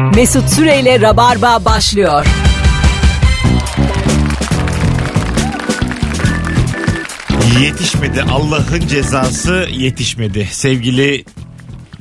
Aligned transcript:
Mesut 0.00 0.48
Süreyle 0.48 1.00
Rabarba 1.00 1.64
başlıyor. 1.64 2.26
Yetişmedi. 7.60 8.22
Allah'ın 8.22 8.86
cezası 8.86 9.68
yetişmedi. 9.72 10.48
Sevgili 10.50 11.24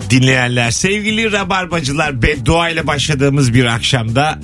dinleyenler, 0.09 0.71
sevgili 0.71 1.31
rabarbacılar 1.31 2.21
beddua 2.21 2.69
ile 2.69 2.87
başladığımız 2.87 3.53
bir 3.53 3.65
akşamda 3.65 4.39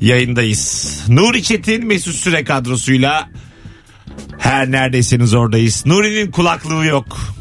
yayındayız. 0.00 0.94
Nuri 1.08 1.42
Çetin 1.42 1.86
Mesut 1.86 2.14
Süre 2.14 2.44
kadrosuyla 2.44 3.28
her 4.38 4.70
neredeyseniz 4.70 5.34
oradayız. 5.34 5.86
Nuri'nin 5.86 6.30
kulaklığı 6.30 6.86
yok. 6.86 7.35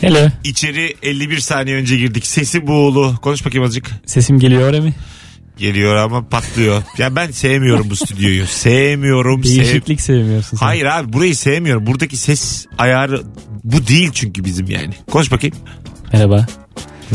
Hello. 0.00 0.28
İçeri 0.44 0.96
51 1.02 1.38
saniye 1.38 1.76
önce 1.76 1.96
girdik. 1.96 2.26
Sesi 2.26 2.66
buğulu. 2.66 3.14
Konuş 3.22 3.46
bakayım 3.46 3.64
azıcık. 3.64 3.90
Sesim 4.06 4.38
geliyor 4.38 4.62
öyle 4.62 4.80
mi? 4.80 4.94
Geliyor 5.58 5.96
ama 5.96 6.28
patlıyor. 6.28 6.82
Ya 6.98 7.16
ben 7.16 7.30
sevmiyorum 7.30 7.90
bu 7.90 7.96
stüdyoyu. 7.96 8.46
Sevmiyorum. 8.46 9.44
Sev... 9.44 9.50
Değişiklik 9.50 10.00
sevmiyorsun 10.00 10.56
sen. 10.56 10.66
Hayır 10.66 10.84
abi 10.84 11.12
burayı 11.12 11.36
sevmiyorum. 11.36 11.86
Buradaki 11.86 12.16
ses 12.16 12.66
ayarı 12.78 13.22
bu 13.64 13.86
değil 13.86 14.10
çünkü 14.14 14.44
bizim 14.44 14.70
yani. 14.70 14.94
Konuş 15.10 15.32
bakayım. 15.32 15.56
Merhaba. 16.12 16.46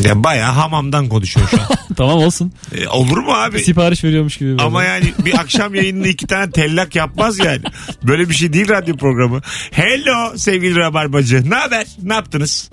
Ya 0.04 0.24
bayağı 0.24 0.52
hamamdan 0.52 1.10
konuşuyor 1.10 1.48
şu 1.50 1.62
an. 1.62 1.68
tamam 1.98 2.18
olsun. 2.18 2.52
E, 2.76 2.88
olur 2.88 3.18
mu 3.18 3.32
abi? 3.34 3.60
Sipariş 3.60 4.04
veriyormuş 4.04 4.38
gibi. 4.38 4.50
böyle. 4.50 4.62
Ama 4.62 4.84
yani 4.84 5.14
bir 5.26 5.40
akşam 5.40 5.76
yayınında 5.76 6.08
iki 6.08 6.28
tane 6.28 6.52
tellak 6.52 6.96
yapmaz 6.96 7.40
yani. 7.40 7.62
Böyle 8.04 8.30
bir 8.30 8.34
şey 8.34 8.54
değil 8.54 8.70
radyo 8.70 8.98
programı. 8.98 9.42
Hello 9.72 10.38
sevgili 10.38 10.76
Rabarbacı. 10.76 11.50
Ne 11.50 11.56
haber? 11.56 11.86
Ne 12.04 12.14
yaptınız? 12.14 12.70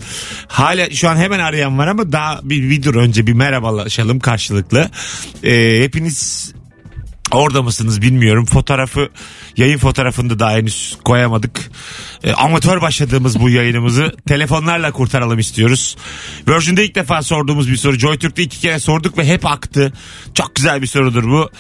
Hala 0.46 0.90
şu 0.90 1.08
an 1.08 1.16
hemen 1.16 1.38
arayan 1.38 1.78
var 1.78 1.86
ama 1.86 2.12
daha 2.12 2.40
bir 2.42 2.68
video 2.70 2.92
önce 2.92 3.26
bir 3.26 3.32
merhabalaşalım 3.32 4.20
karşılıklı. 4.20 4.90
Ee, 5.44 5.80
hepiniz 5.82 6.52
Orada 7.32 7.62
mısınız 7.62 8.02
bilmiyorum. 8.02 8.44
Fotoğrafı 8.44 9.08
yayın 9.56 9.78
fotoğrafını 9.78 10.30
da 10.30 10.38
daha 10.38 10.52
henüz 10.52 10.98
koyamadık. 11.04 11.70
E, 12.24 12.32
amatör 12.32 12.82
başladığımız 12.82 13.40
bu 13.40 13.50
yayınımızı 13.50 14.12
telefonlarla 14.28 14.92
kurtaralım 14.92 15.38
istiyoruz. 15.38 15.96
Virgin'de 16.48 16.84
ilk 16.84 16.94
defa 16.94 17.22
sorduğumuz 17.22 17.70
bir 17.70 17.76
soru. 17.76 17.98
JoyTürk'te 17.98 18.42
iki 18.42 18.60
kere 18.60 18.78
sorduk 18.78 19.18
ve 19.18 19.26
hep 19.26 19.46
aktı. 19.46 19.92
Çok 20.34 20.54
güzel 20.54 20.82
bir 20.82 20.86
sorudur 20.86 21.24
bu. 21.24 21.50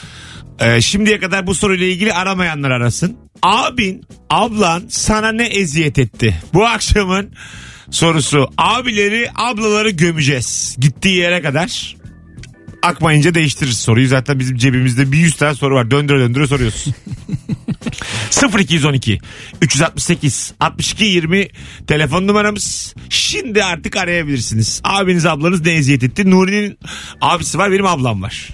E, 0.60 0.80
şimdiye 0.80 1.20
kadar 1.20 1.46
bu 1.46 1.54
soruyla 1.54 1.86
ilgili 1.86 2.12
aramayanlar 2.12 2.70
arasın. 2.70 3.16
Abin, 3.42 4.04
ablan 4.30 4.82
sana 4.88 5.32
ne 5.32 5.46
eziyet 5.46 5.98
etti? 5.98 6.42
Bu 6.54 6.66
akşamın 6.66 7.34
sorusu. 7.90 8.50
Abileri, 8.58 9.28
ablaları 9.34 9.90
gömeceğiz. 9.90 10.76
Gittiği 10.80 11.16
yere 11.16 11.42
kadar 11.42 11.96
akmayınca 12.82 13.34
değiştiririz 13.34 13.78
soruyu. 13.78 14.08
Zaten 14.08 14.38
bizim 14.38 14.56
cebimizde 14.56 15.12
bir 15.12 15.18
yüz 15.18 15.36
tane 15.36 15.54
soru 15.54 15.74
var. 15.74 15.90
Döndüre 15.90 16.18
döndüre 16.20 16.46
soruyoruz. 16.46 16.86
0212 18.58 19.18
368 19.62 20.54
62 20.60 21.04
20 21.04 21.48
telefon 21.86 22.26
numaramız. 22.26 22.94
Şimdi 23.08 23.64
artık 23.64 23.96
arayabilirsiniz. 23.96 24.80
Abiniz 24.84 25.26
ablanız 25.26 25.60
ne 25.66 25.72
eziyet 25.72 26.02
etti? 26.02 26.30
Nuri'nin 26.30 26.78
abisi 27.20 27.58
var 27.58 27.72
benim 27.72 27.86
ablam 27.86 28.22
var. 28.22 28.48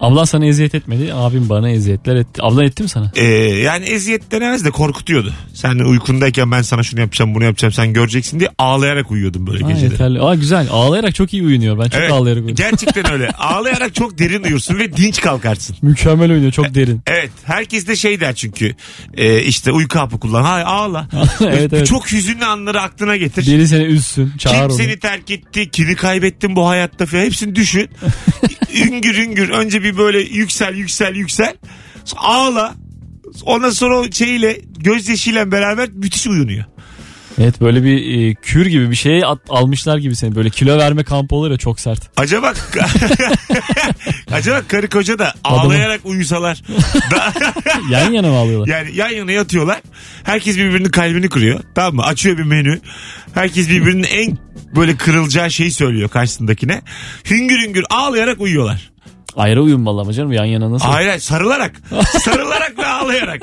Ablan 0.00 0.24
sana 0.24 0.46
eziyet 0.46 0.74
etmedi. 0.74 1.14
Abim 1.14 1.48
bana 1.48 1.70
eziyetler 1.70 2.16
etti. 2.16 2.42
Ablan 2.42 2.64
etti 2.64 2.82
mi 2.82 2.88
sana? 2.88 3.12
Ee, 3.16 3.24
yani 3.64 3.84
eziyet 3.84 4.30
denemez 4.32 4.64
de 4.64 4.70
korkutuyordu. 4.70 5.32
Sen 5.54 5.78
uykundayken 5.78 6.50
ben 6.50 6.62
sana 6.62 6.82
şunu 6.82 7.00
yapacağım 7.00 7.34
bunu 7.34 7.44
yapacağım 7.44 7.72
sen 7.72 7.92
göreceksin 7.92 8.40
diye 8.40 8.50
ağlayarak 8.58 9.10
uyuyordum 9.10 9.46
böyle 9.46 9.64
Aa, 9.64 9.68
geceleri. 9.68 9.92
yeterli. 9.92 10.20
Aa 10.20 10.34
güzel. 10.34 10.66
Ağlayarak 10.70 11.14
çok 11.14 11.32
iyi 11.34 11.42
uyunuyor. 11.42 11.78
Ben 11.78 11.84
çok 11.88 11.94
Evet, 12.00 12.12
ağlayarak 12.12 12.42
uyuyorum. 12.44 12.54
gerçekten 12.70 13.12
öyle. 13.12 13.30
Ağlayarak 13.38 13.94
çok 13.94 14.18
derin 14.18 14.42
uyursun 14.44 14.78
ve 14.78 14.96
dinç 14.96 15.20
kalkarsın. 15.20 15.76
Mükemmel 15.82 16.32
oynuyor. 16.32 16.52
Çok 16.52 16.74
derin. 16.74 17.00
Evet 17.06 17.30
herkes 17.44 17.86
de 17.88 17.96
şey 17.96 18.20
der 18.20 18.34
çünkü 18.34 18.74
e, 19.16 19.42
işte 19.42 19.72
uyku 19.72 19.98
hapı 19.98 20.20
kullan. 20.20 20.42
Hay 20.42 20.62
ağla. 20.66 21.08
evet 21.40 21.72
evet. 21.72 21.86
Çok 21.86 22.12
hüzünlü 22.12 22.44
anları 22.44 22.80
aklına 22.80 23.16
getir. 23.16 23.46
Biri 23.46 23.68
seni 23.68 23.82
üzsün. 23.84 24.32
Çağır 24.38 24.54
Kim 24.54 24.62
onu. 24.64 24.72
seni 24.72 24.98
terk 24.98 25.30
etti, 25.30 25.70
kimi 25.70 25.94
kaybettin 25.96 26.56
bu 26.56 26.68
hayatta 26.68 27.06
falan 27.06 27.22
hepsini 27.24 27.54
düşün. 27.54 27.88
üngür 28.74 29.16
üngür 29.16 29.48
önce 29.48 29.82
bir 29.82 29.87
böyle 29.96 30.18
yüksel 30.20 30.74
yüksel 30.74 31.14
yüksel. 31.14 31.54
Ağla. 32.16 32.74
Ondan 33.42 33.70
sonra 33.70 33.98
o 33.98 34.12
şeyle 34.12 34.60
gözyaşıyla 34.78 35.52
beraber 35.52 35.88
müthiş 35.92 36.26
uyunuyor. 36.26 36.64
Evet 37.40 37.60
böyle 37.60 37.84
bir 37.84 38.18
e, 38.30 38.34
kür 38.34 38.66
gibi 38.66 38.90
bir 38.90 38.96
şeye 38.96 39.26
at, 39.26 39.38
almışlar 39.48 39.98
gibi 39.98 40.16
seni. 40.16 40.34
Böyle 40.34 40.50
kilo 40.50 40.78
verme 40.78 41.04
kampı 41.04 41.34
olur 41.36 41.50
ya 41.50 41.56
çok 41.56 41.80
sert. 41.80 42.10
Acaba 42.16 42.52
acaba 44.32 44.62
karı 44.68 44.88
koca 44.88 45.18
da 45.18 45.34
Adamı- 45.44 45.60
ağlayarak 45.62 46.00
uyusalar. 46.04 46.62
da- 47.10 47.32
Yan 47.90 48.10
yana 48.12 48.28
mı 48.28 48.36
alıyorlar? 48.36 48.66
yani 48.68 48.96
yan 48.96 49.08
yana 49.08 49.32
yatıyorlar. 49.32 49.80
Herkes 50.24 50.56
birbirinin 50.56 50.88
kalbini 50.90 51.28
kırıyor. 51.28 51.60
Tamam 51.74 51.94
mı? 51.94 52.02
Açıyor 52.02 52.38
bir 52.38 52.42
menü. 52.44 52.80
Herkes 53.34 53.68
birbirinin 53.68 54.04
en 54.04 54.38
böyle 54.76 54.96
kırılacağı 54.96 55.50
şeyi 55.50 55.72
söylüyor 55.72 56.08
karşısındakine. 56.08 56.82
Hüngür 57.30 57.62
hüngür 57.66 57.84
ağlayarak 57.90 58.40
uyuyorlar. 58.40 58.90
Ayrı 59.36 59.62
uyumalı 59.62 60.00
ama 60.00 60.12
canım 60.12 60.32
yan 60.32 60.44
yana 60.44 60.70
nasıl? 60.70 60.86
Hayır 60.88 61.08
hayır 61.08 61.20
sarılarak. 61.20 61.72
sarılarak 62.20 62.78
ve 62.78 62.86
ağlayarak. 62.86 63.42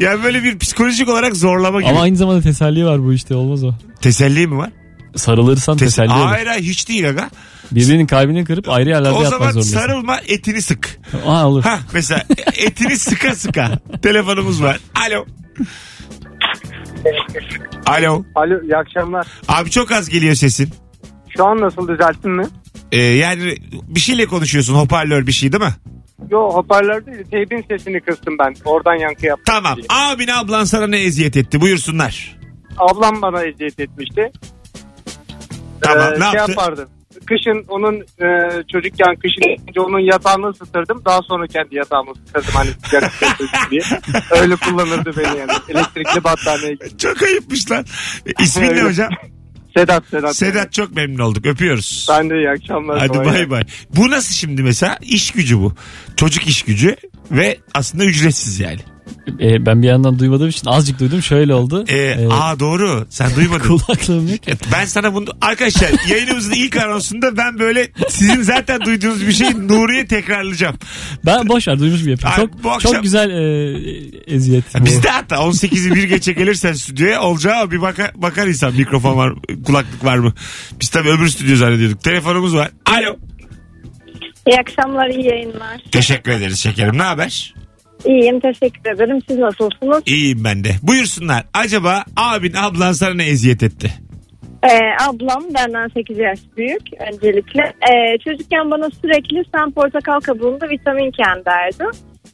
Yani 0.00 0.24
böyle 0.24 0.42
bir 0.44 0.58
psikolojik 0.58 1.08
olarak 1.08 1.36
zorlama 1.36 1.80
gibi. 1.80 1.90
Ama 1.90 2.00
aynı 2.00 2.16
zamanda 2.16 2.40
teselli 2.40 2.86
var 2.86 3.02
bu 3.04 3.12
işte 3.12 3.34
olmaz 3.34 3.64
o. 3.64 3.70
Teselli 4.00 4.46
mi 4.46 4.56
var? 4.58 4.70
Sarılırsan 5.16 5.76
Tes- 5.76 5.78
teselli 5.78 6.12
olur. 6.12 6.26
hayır 6.26 6.46
hayır 6.46 6.62
hiç 6.62 6.88
değil 6.88 7.08
aga. 7.08 7.30
Birbirinin 7.72 8.06
kalbini 8.06 8.44
kırıp 8.44 8.68
ayrı 8.68 8.88
yerlerde 8.88 9.10
O 9.10 9.22
yatmak 9.22 9.30
zaman 9.30 9.50
zorundasın. 9.50 9.72
sarılma 9.78 10.18
etini 10.26 10.62
sık. 10.62 10.98
Aa 11.26 11.48
olur. 11.48 11.62
Ha 11.62 11.78
mesela 11.92 12.22
etini 12.56 12.96
sıka 12.98 13.34
sıka. 13.34 13.78
Telefonumuz 14.02 14.62
var. 14.62 14.78
Alo. 15.06 15.24
Alo. 17.86 18.24
Alo 18.34 18.62
iyi 18.62 18.76
akşamlar. 18.76 19.26
Abi 19.48 19.70
çok 19.70 19.92
az 19.92 20.08
geliyor 20.08 20.34
sesin. 20.34 20.70
Şu 21.36 21.46
an 21.46 21.60
nasıl 21.60 21.88
düzelttin 21.88 22.30
mi? 22.30 22.44
Ee, 22.92 22.98
yani 23.00 23.56
bir 23.88 24.00
şeyle 24.00 24.26
konuşuyorsun 24.26 24.74
hoparlör 24.74 25.26
bir 25.26 25.32
şey 25.32 25.52
değil 25.52 25.62
mi? 25.62 25.74
Yo 26.30 26.50
hoparlör 26.50 27.06
değil 27.06 27.24
teybin 27.30 27.64
sesini 27.70 28.00
kıstım 28.00 28.38
ben. 28.38 28.54
Oradan 28.64 28.94
yankı 28.94 29.26
yaptım. 29.26 29.44
Tamam. 29.54 29.76
diye. 29.76 29.86
Abin 29.88 30.28
ablan 30.28 30.64
sana 30.64 30.86
ne 30.86 30.98
eziyet 31.00 31.36
etti 31.36 31.60
buyursunlar. 31.60 32.38
Ablam 32.78 33.22
bana 33.22 33.44
eziyet 33.44 33.80
etmişti. 33.80 34.32
Tamam 35.80 36.08
Ee, 36.08 36.20
ne 36.20 36.24
şey 36.24 36.34
yaptı? 36.34 36.50
yapardım. 36.50 36.88
Kışın 37.26 37.64
onun 37.68 37.94
e, 38.00 38.26
çocukken 38.72 39.16
kışın 39.16 39.56
önce 39.68 39.80
onun 39.80 39.98
yatağını 39.98 40.46
ısıtırdım. 40.48 41.02
Daha 41.04 41.20
sonra 41.22 41.46
kendi 41.46 41.74
yatağımı 41.76 42.10
ısıtırdım 42.10 42.50
hani 42.54 42.70
sıcak 42.84 43.12
hissetsin 43.12 43.48
diye. 43.70 43.82
Öyle 44.40 44.56
kullanırdı 44.56 45.12
beni 45.16 45.38
yani. 45.38 45.52
Elektrikli 45.68 46.24
battaniye. 46.24 46.76
Çok 46.98 47.22
ayıpmış 47.22 47.70
lan. 47.70 47.84
İsmin 48.40 48.76
ne 48.76 48.82
hocam? 48.82 49.08
Sedat 49.76 50.04
Sedat. 50.10 50.36
Sedat 50.36 50.72
çok 50.72 50.96
memnun 50.96 51.18
olduk 51.18 51.46
öpüyoruz. 51.46 52.06
Ben 52.10 52.30
de 52.30 52.34
iyi 52.36 52.50
akşamlar. 52.50 52.98
Hadi 52.98 53.08
Kolay 53.08 53.26
bay 53.26 53.34
gelsin. 53.34 53.50
bay. 53.50 53.62
Bu 53.96 54.10
nasıl 54.10 54.34
şimdi 54.34 54.62
mesela? 54.62 54.98
İş 55.02 55.30
gücü 55.30 55.58
bu. 55.58 55.74
Çocuk 56.16 56.46
iş 56.46 56.62
gücü 56.62 56.96
ve 57.30 57.58
aslında 57.74 58.04
ücretsiz 58.04 58.60
yani. 58.60 58.80
Ee, 59.40 59.66
ben 59.66 59.82
bir 59.82 59.86
yandan 59.86 60.18
duymadığım 60.18 60.48
için 60.48 60.66
azıcık 60.68 61.00
duydum. 61.00 61.22
Şöyle 61.22 61.54
oldu. 61.54 61.84
Ee, 61.88 61.96
Ee, 61.96 62.28
aa 62.30 62.60
doğru. 62.60 63.06
Sen 63.10 63.30
duymadın. 63.36 63.68
Kulaklığım 63.78 64.28
yok 64.28 64.48
ya. 64.48 64.54
Ben 64.72 64.84
sana 64.84 65.14
bunu 65.14 65.26
arkadaşlar 65.40 65.90
yayınımızın 66.08 66.52
ilk 66.52 66.76
anonsunda 66.76 67.36
ben 67.36 67.58
böyle 67.58 67.88
sizin 68.08 68.42
zaten 68.42 68.80
duyduğunuz 68.80 69.26
bir 69.26 69.32
şeyi 69.32 69.68
Nuri'ye 69.68 70.06
tekrarlayacağım. 70.06 70.76
Ben 71.26 71.48
boş 71.48 71.68
ver 71.68 71.78
duymuş 71.78 72.00
gibi 72.00 72.10
yapayım. 72.10 72.36
Ay, 72.38 72.46
Çok, 72.46 72.64
bu 72.64 72.70
akşam- 72.70 72.92
çok 72.92 73.02
güzel 73.02 73.30
e, 73.30 74.34
eziyet. 74.34 74.64
bu. 74.80 74.84
Bizde 74.84 75.08
hatta 75.08 75.36
18'i 75.36 75.94
bir 75.94 76.04
geçe 76.04 76.32
gelirsen 76.32 76.72
stüdyoya 76.72 77.22
olacağı 77.22 77.70
bir 77.70 77.80
bakar, 77.82 78.10
bakar 78.14 78.46
insan 78.46 78.74
mikrofon 78.74 79.16
var 79.16 79.32
kulaklık 79.66 80.04
var 80.04 80.16
mı? 80.18 80.32
Biz 80.80 80.88
tabii 80.88 81.08
öbür 81.08 81.28
stüdyo 81.28 81.56
zannediyorduk. 81.56 82.02
Telefonumuz 82.02 82.54
var. 82.54 82.70
Alo. 82.86 83.16
İyi 84.48 84.56
akşamlar, 84.60 85.08
iyi 85.10 85.26
yayınlar. 85.26 85.80
Teşekkür 85.90 86.32
ederiz 86.32 86.58
şekerim. 86.60 86.98
Ne 86.98 87.02
haber? 87.02 87.54
İyiyim, 88.04 88.40
teşekkür 88.40 88.90
ederim. 88.94 89.18
Siz 89.28 89.38
nasılsınız? 89.38 90.02
İyiyim 90.06 90.44
ben 90.44 90.64
de. 90.64 90.68
Buyursunlar. 90.82 91.44
Acaba 91.54 92.04
abin 92.16 92.54
ablan 92.54 92.92
sana 92.92 93.14
ne 93.14 93.24
eziyet 93.26 93.62
etti? 93.62 93.90
Ee, 94.70 94.78
ablam 95.08 95.44
benden 95.54 95.88
8 95.88 96.18
yaş 96.18 96.38
büyük 96.56 96.82
öncelikle. 97.12 97.62
Ee, 97.62 98.18
çocukken 98.24 98.70
bana 98.70 98.88
sürekli 98.90 99.42
sen 99.54 99.70
portakal 99.70 100.20
kabuğunda 100.20 100.68
vitaminken 100.68 101.44
derdi. 101.46 101.84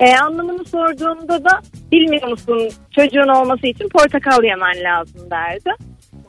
Ee, 0.01 0.17
anlamını 0.17 0.65
sorduğumda 0.65 1.45
da 1.45 1.61
bilmiyor 1.93 2.29
musun 2.29 2.69
çocuğun 2.95 3.29
olması 3.29 3.67
için 3.67 3.89
portakal 3.89 4.45
yemen 4.45 4.85
lazım 4.85 5.31
derdi. 5.31 5.71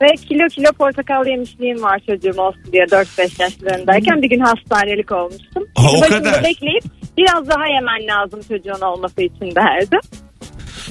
Ve 0.02 0.06
kilo 0.28 0.48
kilo 0.48 0.72
portakal 0.72 1.26
yemişliğim 1.26 1.82
var 1.82 2.00
çocuğum 2.08 2.40
olsun 2.40 2.72
diye 2.72 2.84
4-5 2.84 3.42
yaşlarındayken 3.42 4.22
bir 4.22 4.30
gün 4.30 4.40
hastanelik 4.40 5.12
olmuştum. 5.12 5.64
Ha, 5.76 5.88
o 5.96 6.00
kadar. 6.00 6.44
bekleyip 6.44 6.84
biraz 7.20 7.48
daha 7.48 7.66
yemen 7.66 8.06
lazım 8.06 8.40
çocuğun 8.48 8.80
olması 8.86 9.22
için 9.22 9.54
derdi. 9.54 9.96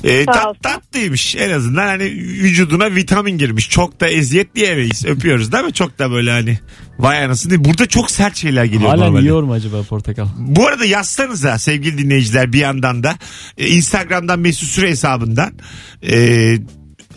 Ee, 0.03 0.23
Sağ 0.25 0.31
tat, 0.31 0.63
tatlıymış 0.63 1.35
en 1.35 1.49
azından 1.51 1.87
hani 1.87 2.03
vücuduna 2.43 2.95
vitamin 2.95 3.37
girmiş. 3.37 3.69
Çok 3.69 3.99
da 4.01 4.07
eziyet 4.07 4.55
diyemeyiz. 4.55 5.05
Öpüyoruz 5.05 5.51
değil 5.51 5.63
mi? 5.63 5.73
Çok 5.73 5.99
da 5.99 6.11
böyle 6.11 6.31
hani 6.31 6.59
vay 6.99 7.25
anasını. 7.25 7.65
Burada 7.65 7.85
çok 7.85 8.11
sert 8.11 8.35
şeyler 8.35 8.63
geliyor 8.65 8.89
Halen 8.89 9.05
normalde. 9.05 9.21
yiyor 9.23 9.43
mu 9.43 9.53
acaba 9.53 9.83
portakal? 9.83 10.25
Bu 10.37 10.67
arada 10.67 10.85
yazsanıza 10.85 11.57
sevgili 11.59 11.97
dinleyiciler 11.97 12.53
bir 12.53 12.59
yandan 12.59 13.03
da 13.03 13.15
e, 13.57 13.67
Instagram'dan 13.67 14.39
Mesut 14.39 14.69
Süre 14.69 14.89
hesabından 14.89 15.51
e, 16.11 16.55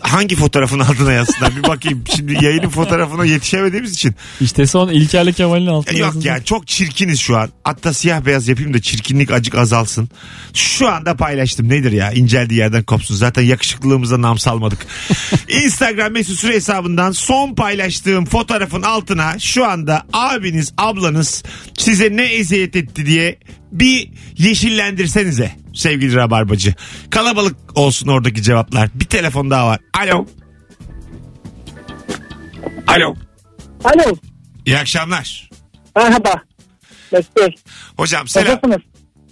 hangi 0.03 0.35
fotoğrafın 0.35 0.79
altına 0.79 1.11
yazsınlar 1.11 1.55
bir 1.55 1.63
bakayım. 1.63 2.03
Şimdi 2.15 2.45
yayının 2.45 2.69
fotoğrafına 2.69 3.25
yetişemediğimiz 3.25 3.93
için. 3.93 4.15
İşte 4.41 4.67
son 4.67 4.89
İlker'le 4.89 5.31
Kemal'in 5.31 5.67
altında. 5.67 5.97
Yok 5.97 6.07
yazıldı. 6.07 6.27
ya 6.27 6.43
çok 6.43 6.67
çirkiniz 6.67 7.19
şu 7.19 7.37
an. 7.37 7.49
Hatta 7.63 7.93
siyah 7.93 8.25
beyaz 8.25 8.47
yapayım 8.47 8.73
da 8.73 8.81
çirkinlik 8.81 9.31
acık 9.31 9.55
azalsın. 9.55 10.09
Şu 10.53 10.89
anda 10.89 11.15
paylaştım 11.15 11.69
nedir 11.69 11.91
ya 11.91 12.11
inceldiği 12.11 12.59
yerden 12.59 12.83
kopsun. 12.83 13.15
Zaten 13.15 13.41
yakışıklılığımıza 13.43 14.21
nam 14.21 14.39
salmadık. 14.39 14.87
Instagram 15.47 16.11
Mesut 16.13 16.39
Süre 16.39 16.53
hesabından 16.53 17.11
son 17.11 17.55
paylaştığım 17.55 18.25
fotoğrafın 18.25 18.81
altına 18.81 19.39
şu 19.39 19.65
anda 19.65 20.03
abiniz 20.13 20.73
ablanız 20.77 21.43
size 21.77 22.17
ne 22.17 22.23
eziyet 22.23 22.75
etti 22.75 23.05
diye 23.05 23.39
bir 23.71 24.09
yeşillendirsenize 24.37 25.62
sevgili 25.73 26.15
Rabarbacı. 26.15 26.73
Kalabalık 27.09 27.55
olsun 27.75 28.07
oradaki 28.07 28.41
cevaplar. 28.41 28.89
Bir 28.95 29.05
telefon 29.05 29.49
daha 29.51 29.67
var. 29.67 29.79
Alo. 30.03 30.25
Alo. 32.87 33.15
Alo. 33.83 34.15
İyi 34.65 34.77
akşamlar. 34.77 35.49
Merhaba. 35.95 36.41
Mesut 37.11 37.37
Bey. 37.37 37.55
Hocam 37.97 38.27
selam. 38.27 38.47
Nasılsınız? 38.55 38.81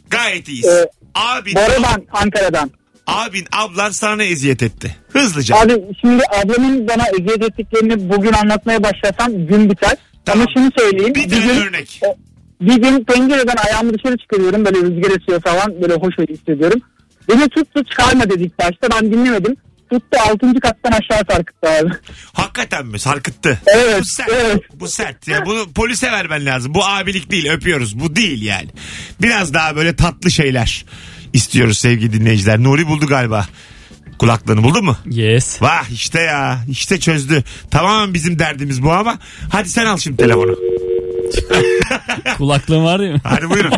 Gayet 0.10 0.48
iyiyiz. 0.48 0.66
Ee, 0.66 0.90
abin, 1.16 1.56
Bora 1.56 1.84
ben 1.84 2.06
Ankara'dan. 2.12 2.72
abin 3.08 3.46
ablan 3.52 3.90
sana 3.92 4.24
eziyet 4.24 4.64
etti? 4.64 4.96
Hızlıca. 5.14 5.56
Abi 5.56 5.74
şimdi 6.02 6.24
ablamın 6.44 6.88
bana 6.88 7.04
eziyet 7.20 7.44
ettiklerini 7.44 8.10
bugün 8.10 8.34
anlatmaya 8.34 8.84
başlasam 8.84 9.48
gün 9.48 9.70
biter. 9.70 9.98
Tamam. 10.26 10.48
Ama 10.48 10.54
şunu 10.54 10.72
söyleyeyim. 10.80 11.16
bir 11.16 11.30
tane 11.30 11.46
gün, 11.46 11.62
örnek. 11.62 12.02
bir 12.04 12.31
gün 12.62 13.04
pencereden 13.04 13.56
ayağımı 13.68 13.94
dışarı 13.94 14.18
çıkarıyorum. 14.18 14.66
Böyle 14.66 14.78
rüzgar 14.78 15.18
esiyor 15.22 15.42
falan. 15.42 15.82
Böyle 15.82 15.94
hoş 15.94 16.16
hissediyorum. 16.30 16.82
Beni 17.30 17.50
tuttu 17.50 17.84
çıkarma 17.84 18.30
dedik 18.30 18.60
başta. 18.60 18.88
Ben 19.02 19.12
dinlemedim. 19.14 19.56
Tuttu 19.92 20.18
6. 20.30 20.60
kattan 20.60 20.92
aşağı 20.92 21.24
sarkıttı 21.32 21.70
abi. 21.70 21.90
Hakikaten 22.34 22.86
mi? 22.86 23.00
Sarkıttı. 23.00 23.62
Evet, 23.68 24.00
Bu 24.02 24.06
sert. 24.06 24.30
evet. 24.30 24.62
Bu 24.74 24.88
sert. 24.88 25.28
Ya 25.28 25.46
bunu 25.46 25.74
polise 25.74 26.12
vermen 26.12 26.46
lazım. 26.46 26.74
Bu 26.74 26.86
abilik 26.86 27.32
değil. 27.32 27.50
Öpüyoruz. 27.52 28.00
Bu 28.00 28.16
değil 28.16 28.42
yani. 28.42 28.68
Biraz 29.22 29.54
daha 29.54 29.76
böyle 29.76 29.96
tatlı 29.96 30.32
şeyler 30.32 30.86
istiyoruz 31.34 31.78
sevgili 31.78 32.14
dinleyiciler. 32.14 32.64
Nuri 32.64 32.88
buldu 32.88 33.08
galiba. 33.08 33.48
Kulaklığını 34.20 34.64
buldu 34.64 34.82
mu? 34.84 34.98
Yes. 35.06 35.62
Vah 35.62 35.90
işte 35.92 36.22
ya. 36.22 36.60
işte 36.70 37.00
çözdü. 37.00 37.44
Tamamen 37.72 38.14
bizim 38.14 38.40
derdimiz 38.40 38.84
bu 38.84 38.92
ama. 38.92 39.20
Hadi 39.50 39.70
sen 39.70 39.86
al 39.86 39.98
şimdi 39.98 40.18
telefonu. 40.18 40.56
Kulaklığın 42.38 42.86
var 42.86 43.00
değil 43.00 43.12
mi? 43.12 43.22
Hadi 43.24 43.50
buyurun. 43.50 43.72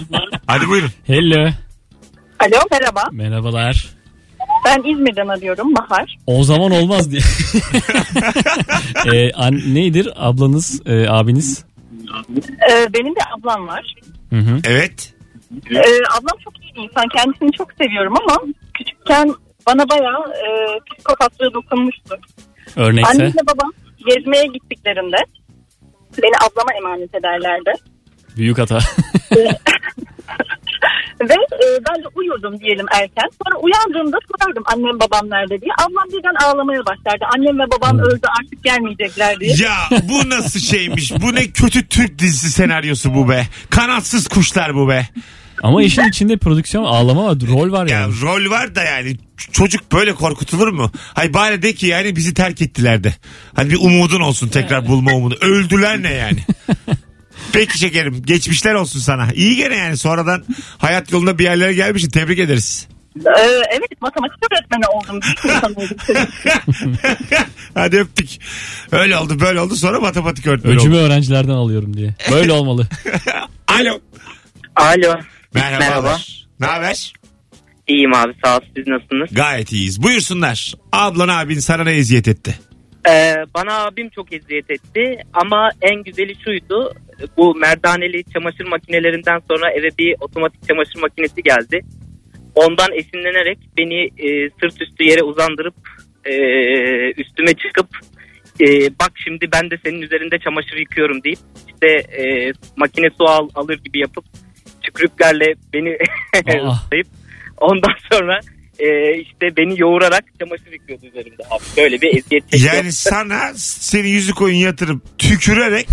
Hadi 0.47 0.67
buyurun. 0.67 0.89
Hello. 1.07 1.49
Alo 2.39 2.57
merhaba. 2.71 3.03
Merhabalar. 3.11 3.89
Ben 4.65 4.91
İzmir'den 4.91 5.27
arıyorum 5.27 5.75
Bahar. 5.75 6.17
O 6.27 6.43
zaman 6.43 6.71
olmaz 6.71 7.11
diye. 7.11 7.21
ee, 9.13 9.31
an, 9.33 9.53
neydir 9.73 10.09
ablanız, 10.15 10.81
e, 10.85 11.09
abiniz? 11.09 11.65
Ee, 12.69 12.93
benim 12.93 13.15
de 13.15 13.19
ablam 13.37 13.67
var. 13.67 13.95
Hı 14.29 14.35
hı. 14.39 14.59
Evet. 14.67 15.13
Ee, 15.71 15.79
ablam 16.19 16.37
çok 16.43 16.63
iyi 16.63 16.75
bir 16.75 16.89
insan. 16.89 17.05
Kendisini 17.15 17.51
çok 17.51 17.67
seviyorum 17.81 18.13
ama 18.21 18.41
küçükken 18.73 19.33
bana 19.67 19.89
bayağı 19.89 20.19
e, 20.19 20.47
psikopatlığı 20.93 21.53
dokunmuştu. 21.53 22.19
Örnekse. 22.75 23.11
Annemle 23.11 23.47
babam 23.47 23.71
gezmeye 24.07 24.45
gittiklerinde 24.45 25.17
beni 26.17 26.37
ablama 26.37 26.73
emanet 26.77 27.15
ederlerdi. 27.15 27.73
Büyük 28.37 28.57
hata. 28.57 28.79
Ve 31.21 31.33
e, 31.33 31.67
ben 31.89 32.03
de 32.03 32.07
uyurdum 32.15 32.59
diyelim 32.59 32.85
erken. 32.91 33.29
Sonra 33.43 33.59
uyandığımda 33.61 34.17
sorardım 34.31 34.63
annem 34.73 34.99
babam 34.99 35.29
nerede 35.29 35.61
diye. 35.61 35.71
Ablam 35.77 36.07
birden 36.19 36.45
ağlamaya 36.45 36.79
başlardı. 36.85 37.25
Annem 37.35 37.59
ve 37.59 37.71
babam 37.71 37.99
öldü 37.99 38.27
artık 38.39 38.63
gelmeyecekler 38.63 39.39
diye. 39.39 39.55
Ya 39.55 39.99
bu 40.09 40.29
nasıl 40.29 40.59
şeymiş? 40.59 41.11
Bu 41.21 41.35
ne 41.35 41.47
kötü 41.51 41.87
Türk 41.87 42.19
dizisi 42.19 42.51
senaryosu 42.51 43.13
bu 43.15 43.29
be. 43.29 43.47
Kanatsız 43.69 44.27
kuşlar 44.27 44.75
bu 44.75 44.89
be. 44.89 45.07
Ama 45.63 45.83
işin 45.83 46.03
içinde 46.09 46.37
prodüksiyon 46.37 46.83
ağlama 46.83 47.25
var. 47.25 47.35
Rol 47.47 47.71
var 47.71 47.87
Ya 47.87 47.99
yani. 47.99 48.13
rol 48.21 48.49
var 48.51 48.75
da 48.75 48.83
yani 48.83 49.09
Ç- 49.37 49.51
çocuk 49.51 49.91
böyle 49.91 50.13
korkutulur 50.15 50.67
mu? 50.67 50.91
Hay 51.13 51.33
bari 51.33 51.61
de 51.61 51.73
ki 51.73 51.87
yani 51.87 52.15
bizi 52.15 52.33
terk 52.33 52.61
ettiler 52.61 53.03
de. 53.03 53.13
Hani 53.55 53.69
bir 53.69 53.75
umudun 53.77 54.21
olsun 54.21 54.47
tekrar 54.47 54.87
bulma 54.87 55.11
umudu. 55.13 55.37
Öldüler 55.41 56.01
ne 56.01 56.13
yani? 56.13 56.39
Peki 57.53 57.77
şekerim 57.79 58.21
geçmişler 58.25 58.73
olsun 58.73 58.99
sana. 58.99 59.27
İyi 59.33 59.55
gene 59.55 59.75
yani 59.75 59.97
sonradan 59.97 60.43
hayat 60.77 61.11
yolunda 61.11 61.39
bir 61.39 61.43
yerlere 61.43 61.73
gelmişsin 61.73 62.09
tebrik 62.09 62.39
ederiz. 62.39 62.87
Ee, 63.25 63.29
evet 63.71 64.01
matematik 64.01 64.37
öğretmeni 64.51 64.87
oldum. 64.87 65.19
Oldum. 65.75 65.97
Hadi 67.73 67.97
öptük. 67.99 68.29
Öyle 68.91 69.17
oldu 69.17 69.39
böyle 69.39 69.59
oldu 69.59 69.75
sonra 69.75 69.99
matematik 69.99 70.47
öğretmeni 70.47 70.75
Öcümü 70.75 70.95
oldu. 70.95 71.03
öğrencilerden 71.03 71.53
alıyorum 71.53 71.97
diye. 71.97 72.13
Böyle 72.31 72.51
olmalı. 72.59 72.87
Alo. 73.67 73.99
Alo. 74.75 75.13
Merhaba. 75.53 75.79
Merhaba. 75.79 76.17
Ne 76.59 76.65
haber? 76.65 77.13
İyiyim 77.87 78.13
abi 78.13 78.33
sağ 78.45 78.57
ol 78.57 78.61
siz 78.75 78.87
nasılsınız? 78.87 79.29
Gayet 79.31 79.71
iyiyiz. 79.71 80.03
Buyursunlar. 80.03 80.73
Ablan 80.91 81.27
abin 81.27 81.59
sana 81.59 81.83
ne 81.83 81.91
eziyet 81.91 82.27
etti? 82.27 82.59
Ee, 83.09 83.35
bana 83.55 83.79
abim 83.85 84.09
çok 84.09 84.33
eziyet 84.33 84.71
etti 84.71 85.17
ama 85.33 85.69
en 85.81 86.03
güzeli 86.03 86.33
şuydu. 86.45 86.93
Bu 87.37 87.55
merdaneli 87.55 88.23
çamaşır 88.33 88.65
makinelerinden 88.65 89.39
sonra 89.49 89.71
eve 89.71 89.89
bir 89.99 90.15
otomatik 90.19 90.67
çamaşır 90.67 90.99
makinesi 91.01 91.43
geldi. 91.43 91.81
Ondan 92.55 92.91
esinlenerek 92.93 93.57
beni 93.77 94.03
e, 94.03 94.49
sırt 94.49 94.81
üstü 94.81 95.03
yere 95.03 95.23
uzandırıp 95.23 95.75
e, 96.25 96.33
üstüme 97.21 97.53
çıkıp 97.53 97.87
e, 98.61 98.65
bak 98.99 99.11
şimdi 99.23 99.47
ben 99.53 99.71
de 99.71 99.77
senin 99.85 100.01
üzerinde 100.01 100.39
çamaşır 100.39 100.77
yıkıyorum 100.77 101.23
deyip 101.23 101.39
işte 101.67 101.87
e, 102.21 102.51
makine 102.77 103.09
su 103.17 103.25
al, 103.25 103.49
alır 103.55 103.79
gibi 103.83 103.99
yapıp 103.99 104.25
tükrüklerle 104.81 105.53
beni 105.73 105.89
Aa. 106.47 106.71
ıslayıp 106.71 107.07
ondan 107.57 107.95
sonra 108.11 108.39
e, 108.83 109.17
işte 109.21 109.57
beni 109.57 109.81
yoğurarak 109.81 110.23
çamaşır 110.39 110.71
yıkıyordu 110.71 111.05
üzerimde 111.05 111.43
abi. 111.49 111.63
Böyle 111.77 112.01
bir 112.01 112.07
eziyet 112.17 112.51
çekiyor. 112.51 112.73
Yani 112.73 112.91
sana 112.91 113.51
seni 113.55 114.09
yüzük 114.09 114.41
oyun 114.41 114.55
yatırıp 114.55 115.19
tükürerek 115.19 115.87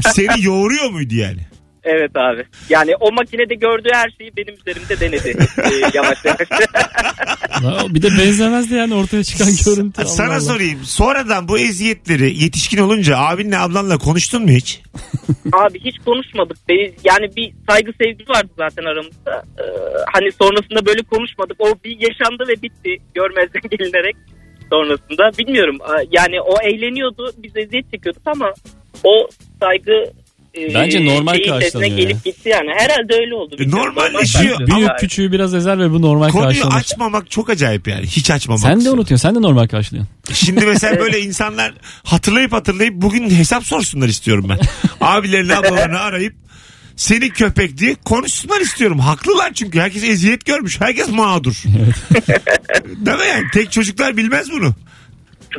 seni 0.14 0.44
yoğuruyor 0.44 0.90
muydu 0.90 1.14
yani? 1.14 1.40
Evet 1.90 2.16
abi. 2.16 2.44
Yani 2.68 2.96
o 3.00 3.12
makinede 3.12 3.54
gördüğü 3.54 3.88
her 3.92 4.10
şeyi 4.18 4.36
benim 4.36 4.54
üzerimde 4.54 5.00
denedi. 5.00 5.28
Ee, 5.58 5.90
yavaş 5.94 6.24
yavaş. 6.24 6.48
Ya 7.64 7.94
Bir 7.94 8.02
de 8.02 8.08
benzemezdi 8.10 8.74
yani 8.74 8.94
ortaya 8.94 9.24
çıkan 9.24 9.48
görüntü. 9.66 10.00
Allah 10.02 10.08
Sana 10.08 10.32
Allah. 10.32 10.40
sorayım. 10.40 10.78
Sonradan 10.84 11.48
bu 11.48 11.58
eziyetleri 11.58 12.42
yetişkin 12.44 12.78
olunca 12.78 13.18
abinle 13.18 13.58
ablanla 13.58 13.98
konuştun 13.98 14.42
mu 14.42 14.50
hiç? 14.50 14.80
abi 15.52 15.80
hiç 15.80 15.98
konuşmadık. 16.04 16.56
Yani 17.04 17.36
bir 17.36 17.52
saygı 17.68 17.92
sevgi 18.00 18.28
vardı 18.28 18.50
zaten 18.56 18.84
aramızda. 18.84 19.42
Ee, 19.58 19.62
hani 20.12 20.32
sonrasında 20.32 20.86
böyle 20.86 21.02
konuşmadık. 21.02 21.56
O 21.58 21.74
bir 21.84 21.96
yaşandı 22.00 22.44
ve 22.48 22.62
bitti. 22.62 22.96
Görmezden 23.14 23.62
gelinerek 23.70 24.16
sonrasında. 24.70 25.38
Bilmiyorum. 25.38 25.78
Yani 26.10 26.40
o 26.40 26.54
eğleniyordu. 26.62 27.32
Biz 27.38 27.56
eziyet 27.56 27.92
çekiyorduk 27.92 28.22
ama 28.26 28.52
o 29.04 29.28
saygı 29.60 30.04
e, 30.54 30.74
Bence 30.74 31.04
normal 31.04 31.34
içerisine 31.34 31.60
karşılanıyor 31.60 31.96
gelip 31.98 32.24
gitti 32.24 32.48
yani. 32.48 32.70
Herhalde 32.78 33.14
öyle 33.14 33.34
oldu. 33.34 33.56
E, 33.58 33.70
normalleşiyor. 33.70 34.58
Büyük 34.58 34.72
Ama- 34.90 34.96
küçüğü 34.96 35.32
biraz 35.32 35.54
ezer 35.54 35.78
ve 35.78 35.90
bu 35.90 36.02
normal 36.02 36.28
Konuyu 36.30 36.48
karşılanır. 36.48 36.74
açmamak 36.80 37.30
çok 37.30 37.50
acayip 37.50 37.88
yani. 37.88 38.06
Hiç 38.06 38.30
açmamak. 38.30 38.60
Sen 38.60 38.84
de 38.84 38.90
unutuyorsun. 38.90 39.28
Sen 39.28 39.34
de 39.34 39.42
normal 39.42 39.68
karşılıyorsun. 39.68 40.12
Şimdi 40.32 40.66
mesela 40.66 40.98
böyle 40.98 41.20
insanlar 41.20 41.72
hatırlayıp 42.04 42.52
hatırlayıp 42.52 42.94
bugün 42.94 43.30
hesap 43.30 43.64
sorsunlar 43.66 44.08
istiyorum 44.08 44.46
ben. 44.48 44.58
Abilerini 45.00 45.56
ablalarını 45.56 45.98
arayıp 45.98 46.34
seni 46.96 47.30
köpek 47.30 47.78
diye 47.78 47.94
konuşsunlar 48.04 48.60
istiyorum. 48.60 48.98
Haklılar 48.98 49.52
çünkü. 49.54 49.80
Herkes 49.80 50.04
eziyet 50.04 50.44
görmüş. 50.44 50.80
Herkes 50.80 51.08
mağdur. 51.10 51.62
Değil 53.06 53.18
mi 53.18 53.24
yani? 53.28 53.44
Tek 53.52 53.72
çocuklar 53.72 54.16
bilmez 54.16 54.50
bunu. 54.52 54.74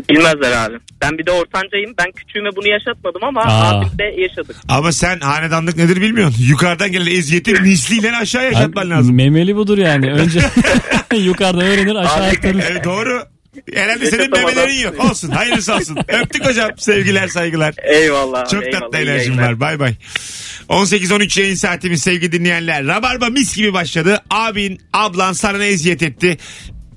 Bilmezler 0.09 0.51
abi. 0.51 0.75
Ben 1.01 1.17
bir 1.17 1.25
de 1.25 1.31
ortancayım. 1.31 1.93
Ben 1.97 2.11
küçüğüme 2.11 2.49
bunu 2.55 2.67
yaşatmadım 2.67 3.23
ama 3.23 3.41
Aa. 3.41 3.69
abim 3.79 3.97
de 3.99 4.21
yaşadık. 4.21 4.55
Ama 4.67 4.91
sen 4.91 5.19
hanedanlık 5.19 5.77
nedir 5.77 6.01
bilmiyorsun. 6.01 6.43
Yukarıdan 6.43 6.91
gelen 6.91 7.11
eziyeti 7.15 7.53
misliyle 7.61 8.15
aşağı 8.15 8.43
yaşatman 8.45 8.81
Abi, 8.81 8.89
lazım. 8.89 9.15
Memeli 9.15 9.55
budur 9.55 9.77
yani. 9.77 10.11
Önce 10.13 10.39
yukarıdan 11.17 11.61
öğrenir 11.61 11.95
aşağı 11.95 12.17
Abi- 12.23 12.37
aktarır. 12.37 12.63
Evet, 12.71 12.83
doğru. 12.85 13.23
Herhalde 13.73 14.05
senin 14.05 14.21
Yaşatamadan. 14.21 14.55
memelerin 14.55 14.79
yok. 14.83 15.05
Olsun. 15.11 15.29
Hayırlısı 15.29 15.73
olsun. 15.75 15.97
Öptük 16.07 16.45
hocam. 16.45 16.69
Sevgiler 16.77 17.27
saygılar. 17.27 17.73
Eyvallah. 17.83 18.49
Çok 18.49 18.63
eyvallah, 18.63 18.79
tatlı 18.79 18.97
iyi 18.97 19.01
enerjim 19.03 19.33
yayınlar. 19.33 19.51
var. 19.51 19.59
Bay 19.59 19.79
bay. 19.79 19.93
18-13 20.69 21.39
yayın 21.41 21.55
saatimiz 21.55 22.01
sevgili 22.03 22.31
dinleyenler. 22.31 22.87
Rabarba 22.87 23.29
mis 23.29 23.55
gibi 23.55 23.73
başladı. 23.73 24.21
Abin, 24.29 24.79
ablan 24.93 25.33
sana 25.33 25.57
ne 25.57 25.65
eziyet 25.67 26.03
etti? 26.03 26.37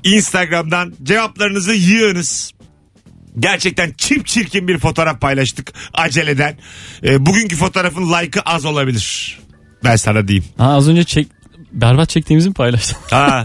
Instagram'dan 0.04 0.94
cevaplarınızı 1.02 1.72
yığınız. 1.74 2.52
Gerçekten 3.38 3.92
çip 3.98 4.26
çirkin 4.26 4.68
bir 4.68 4.78
fotoğraf 4.78 5.20
paylaştık 5.20 5.72
aceleden. 5.94 6.56
Ee, 7.04 7.26
bugünkü 7.26 7.56
fotoğrafın 7.56 8.12
like'ı 8.12 8.42
az 8.42 8.64
olabilir. 8.64 9.38
Ben 9.84 9.96
sana 9.96 10.28
diyeyim. 10.28 10.44
Ha, 10.58 10.64
az 10.64 10.88
önce 10.88 11.04
çek 11.04 11.28
berbat 11.72 12.08
çektiğimizi 12.08 12.48
mi 12.48 12.54
paylaştın? 12.54 12.96
Ha, 13.10 13.44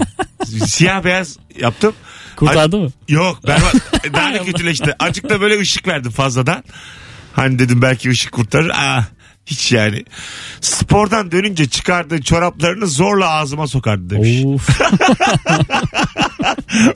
siyah 0.66 1.04
beyaz 1.04 1.38
yaptım. 1.60 1.94
Kurtardı 2.36 2.78
mı? 2.78 2.90
Yok 3.08 3.40
ben 3.48 3.62
daha 4.14 4.34
da 4.34 4.44
kötüleşti. 4.44 4.94
Azıcık 5.00 5.30
da 5.30 5.42
böyle 5.42 5.60
ışık 5.60 5.88
verdim 5.88 6.12
fazladan. 6.12 6.64
Hani 7.34 7.60
dedim 7.60 7.82
belki 7.82 8.10
ışık 8.10 8.32
kurtarır. 8.32 8.70
Aa, 8.70 9.06
hiç 9.46 9.72
yani. 9.72 10.04
Spordan 10.62 11.32
dönünce 11.32 11.70
çıkardığı 11.70 12.22
çoraplarını 12.22 12.88
zorla 12.88 13.30
ağzıma 13.30 13.68
sokardı 13.68 14.10
demiş. 14.10 14.44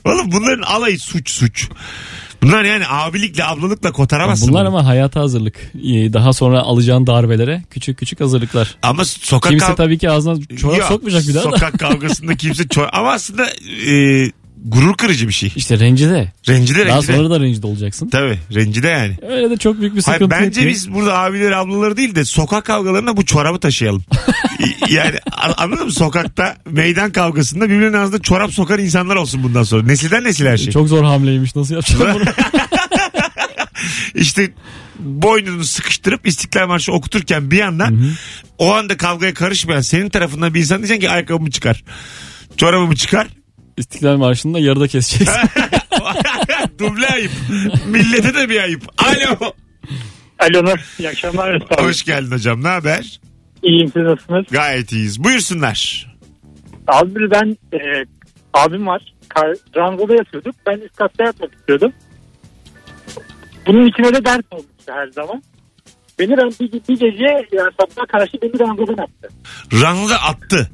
Oğlum 0.05 0.31
bunların 0.31 0.61
alayı 0.61 0.99
suç 0.99 1.29
suç. 1.29 1.69
Bunlar 2.41 2.63
yani 2.63 2.83
abilikle 2.89 3.43
ablalıkla 3.45 3.91
kotaramazsın. 3.91 4.47
Bunlar 4.49 4.67
bunu. 4.67 4.77
ama 4.77 4.85
hayata 4.87 5.19
hazırlık. 5.19 5.55
Ee, 5.75 6.13
Daha 6.13 6.33
sonra 6.33 6.59
alacağın 6.59 7.07
darbelere 7.07 7.63
küçük 7.69 7.97
küçük 7.97 8.19
hazırlıklar. 8.19 8.75
Ama 8.81 9.05
sokak 9.05 9.49
Kimse 9.51 9.65
kav- 9.65 9.75
tabii 9.75 9.97
ki 9.97 10.09
ağzına 10.09 10.39
çorap 10.61 10.77
Yok, 10.79 10.87
sokmayacak 10.87 11.27
bir 11.27 11.33
daha 11.33 11.43
da. 11.43 11.49
Sokak 11.51 11.79
kavgasında 11.79 12.35
kimse 12.35 12.67
çorap... 12.67 12.89
Ama 12.93 13.11
aslında 13.11 13.45
e, 13.89 14.25
gurur 14.65 14.93
kırıcı 14.93 15.27
bir 15.27 15.33
şey. 15.33 15.51
İşte 15.55 15.79
rencide. 15.79 16.31
Rencide 16.49 16.87
Daha 16.87 16.97
rencide. 16.97 17.15
sonra 17.15 17.29
da 17.29 17.39
rencide 17.39 17.67
olacaksın. 17.67 18.09
Tabii 18.09 18.39
rencide 18.53 18.87
yani. 18.87 19.17
Öyle 19.29 19.49
de 19.49 19.57
çok 19.57 19.79
büyük 19.79 19.95
bir 19.95 20.03
Hayır, 20.03 20.19
sıkıntı 20.19 20.43
bence 20.43 20.61
yok. 20.61 20.69
biz 20.69 20.93
burada 20.93 21.17
abileri 21.17 21.55
ablaları 21.55 21.97
değil 21.97 22.15
de 22.15 22.25
sokak 22.25 22.65
kavgalarına 22.65 23.17
bu 23.17 23.25
çorabı 23.25 23.59
taşıyalım. 23.59 24.03
yani 24.89 25.15
anladın 25.57 25.85
mı? 25.85 25.91
Sokakta 25.91 26.57
meydan 26.69 27.11
kavgasında 27.11 27.65
birbirinin 27.65 27.93
ağzına 27.93 28.19
çorap 28.21 28.53
sokar 28.53 28.79
insanlar 28.79 29.15
olsun 29.15 29.43
bundan 29.43 29.63
sonra. 29.63 29.83
Nesilden 29.83 30.23
nesil 30.23 30.45
her 30.45 30.57
şey. 30.57 30.73
Çok 30.73 30.87
zor 30.87 31.03
hamleymiş. 31.03 31.55
Nasıl 31.55 31.75
yapacağım 31.75 32.11
bunu? 32.15 32.23
İşte 34.15 34.51
boynunu 34.99 35.63
sıkıştırıp 35.63 36.27
İstiklal 36.27 36.67
Marşı 36.67 36.91
okuturken 36.91 37.51
bir 37.51 37.57
yandan 37.57 38.11
o 38.57 38.73
anda 38.73 38.97
kavgaya 38.97 39.33
karışmayan 39.33 39.81
senin 39.81 40.09
tarafından 40.09 40.53
bir 40.53 40.59
insan 40.59 40.77
diyeceksin 40.77 41.01
ki 41.01 41.09
ayakkabımı 41.09 41.51
çıkar. 41.51 41.83
Çorabımı 42.57 42.95
çıkar. 42.95 43.27
İstiklal 43.77 44.17
Marşı'nı 44.17 44.53
da 44.53 44.59
yarıda 44.59 44.87
keseceksin. 44.87 45.41
Duble 46.79 47.07
ayıp. 47.07 47.31
Millete 47.87 48.35
de 48.35 48.49
bir 48.49 48.63
ayıp. 48.63 48.81
Alo. 48.97 49.53
Alo 50.39 50.65
Nur. 50.65 50.79
İyi 50.99 51.09
akşamlar. 51.09 51.53
Mesut 51.53 51.71
abi. 51.71 51.81
Hoş 51.83 52.03
geldin 52.03 52.31
hocam. 52.31 52.63
Ne 52.63 52.67
haber? 52.67 53.19
İyiyim 53.63 53.91
siz 53.93 54.03
nasılsınız? 54.03 54.45
Gayet 54.51 54.91
iyiyiz. 54.91 55.23
Buyursunlar. 55.23 56.07
Abi 56.87 57.31
ben 57.31 57.57
e, 57.73 57.79
abim 58.53 58.87
var. 58.87 59.13
Kar, 59.29 59.55
rangoda 59.75 60.15
yatıyorduk. 60.15 60.55
Ben 60.67 60.77
üst 60.77 60.95
katta 60.95 61.23
yatmak 61.23 61.53
istiyordum. 61.53 61.93
Bunun 63.67 63.87
içine 63.87 64.13
de 64.13 64.25
dert 64.25 64.45
olmuştu 64.51 64.91
her 64.93 65.07
zaman. 65.07 65.43
Beni 66.19 66.37
bir, 66.37 66.71
bir 66.71 66.99
gece 66.99 67.47
yani 67.51 67.71
sabaha 67.79 68.05
karşı 68.07 68.33
beni 68.41 68.59
rangodan 68.59 69.03
attı. 69.03 69.29
Rangoda 69.81 70.15
attı. 70.15 70.71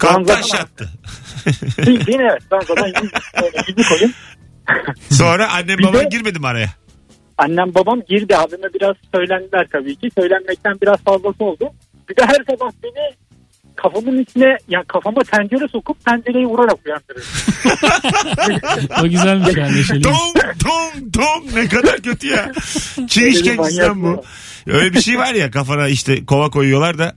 Kalktı 0.00 0.14
Rangodan 0.16 0.40
aşağı 0.40 0.60
attı. 0.60 0.90
attı. 1.46 1.86
Bildiğin 1.86 2.18
evet 2.18 2.42
rangodan 2.52 2.86
yüz, 2.86 3.12
yani 3.34 3.64
yüzü 3.68 3.88
koyun. 3.88 4.14
Sonra 5.10 5.52
annem 5.52 5.78
Bir 5.78 5.84
baban 5.84 6.00
de- 6.04 6.08
girmedi 6.08 6.38
mi 6.38 6.46
araya? 6.46 6.68
Annem 7.38 7.74
babam 7.74 8.00
girdi 8.08 8.36
abime 8.36 8.74
biraz 8.74 8.96
söylendiler 9.14 9.66
tabii 9.72 9.96
ki. 9.96 10.10
Söylenmekten 10.18 10.80
biraz 10.82 10.98
fazlası 11.04 11.44
oldu. 11.44 11.70
Bir 12.08 12.16
de 12.16 12.24
her 12.24 12.44
sabah 12.50 12.70
beni 12.82 13.14
kafamın 13.76 14.18
içine 14.18 14.56
yani 14.68 14.84
kafama 14.88 15.22
tencere 15.22 15.68
sokup 15.68 16.04
tencereyi 16.04 16.46
vurarak 16.46 16.78
uyandırır. 16.86 17.24
o 19.04 19.08
güzelmiş 19.08 19.56
yani 19.56 19.78
neşeli. 19.78 20.02
Tom 20.02 20.12
tom 20.64 21.10
tom 21.10 21.44
ne 21.54 21.68
kadar 21.68 21.96
kötü 21.96 22.26
ya. 22.26 22.52
Çiğ 23.08 23.24
Öyle 23.24 23.44
bir 23.44 24.02
bu. 24.02 24.24
Öyle 24.66 24.92
bir 24.92 25.00
şey 25.00 25.18
var 25.18 25.34
ya 25.34 25.50
kafana 25.50 25.88
işte 25.88 26.26
kova 26.26 26.50
koyuyorlar 26.50 26.98
da 26.98 27.16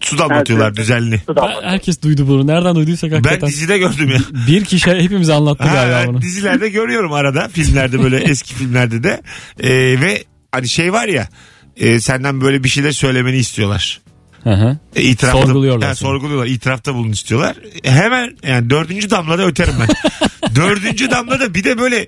su 0.00 0.18
damlatıyorlar 0.18 0.66
Evet, 0.66 0.78
evet. 0.78 0.86
düzenli. 0.88 1.20
Ben- 1.36 1.68
Herkes 1.70 2.02
duydu 2.02 2.28
bunu. 2.28 2.46
Nereden 2.46 2.74
duyduysak 2.76 3.10
Ben 3.10 3.16
hakikaten. 3.16 3.48
dizide 3.48 3.78
gördüm 3.78 4.10
ya. 4.10 4.18
Bir 4.46 4.64
kişi 4.64 4.90
hepimize 4.90 5.32
anlattı 5.32 5.64
Ha, 5.64 5.74
galiba 5.74 6.08
bunu. 6.12 6.22
dizilerde 6.22 6.68
görüyorum 6.68 7.12
arada 7.12 7.48
filmlerde 7.48 8.02
böyle 8.02 8.16
eski 8.30 8.54
filmlerde 8.54 9.02
de 9.02 9.22
Ee, 9.60 9.70
ve 10.00 10.24
hani 10.52 10.68
şey 10.68 10.92
var 10.92 11.08
ya 11.08 11.28
e, 11.76 12.00
senden 12.00 12.40
böyle 12.40 12.64
bir 12.64 12.68
şeyler 12.68 12.92
söylemeni 12.92 13.36
istiyorlar. 13.36 14.00
Hı 14.44 14.50
hı. 14.54 14.78
E, 14.96 15.02
itirafta, 15.02 15.42
Sorguluyorlar 15.42 15.88
Ha, 15.88 15.94
seni. 15.94 16.08
sorguluyorlar. 16.08 16.46
itirafta 16.46 16.94
bulun 16.94 17.12
istiyorlar. 17.12 17.56
E, 17.84 17.90
hemen 17.90 18.36
yani 18.48 18.70
dördüncü 18.70 19.10
damlada 19.10 19.46
öterim 19.46 19.74
ben. 19.80 19.88
dördüncü 20.56 21.10
damlada 21.10 21.54
bir 21.54 21.64
de 21.64 21.78
böyle 21.78 22.06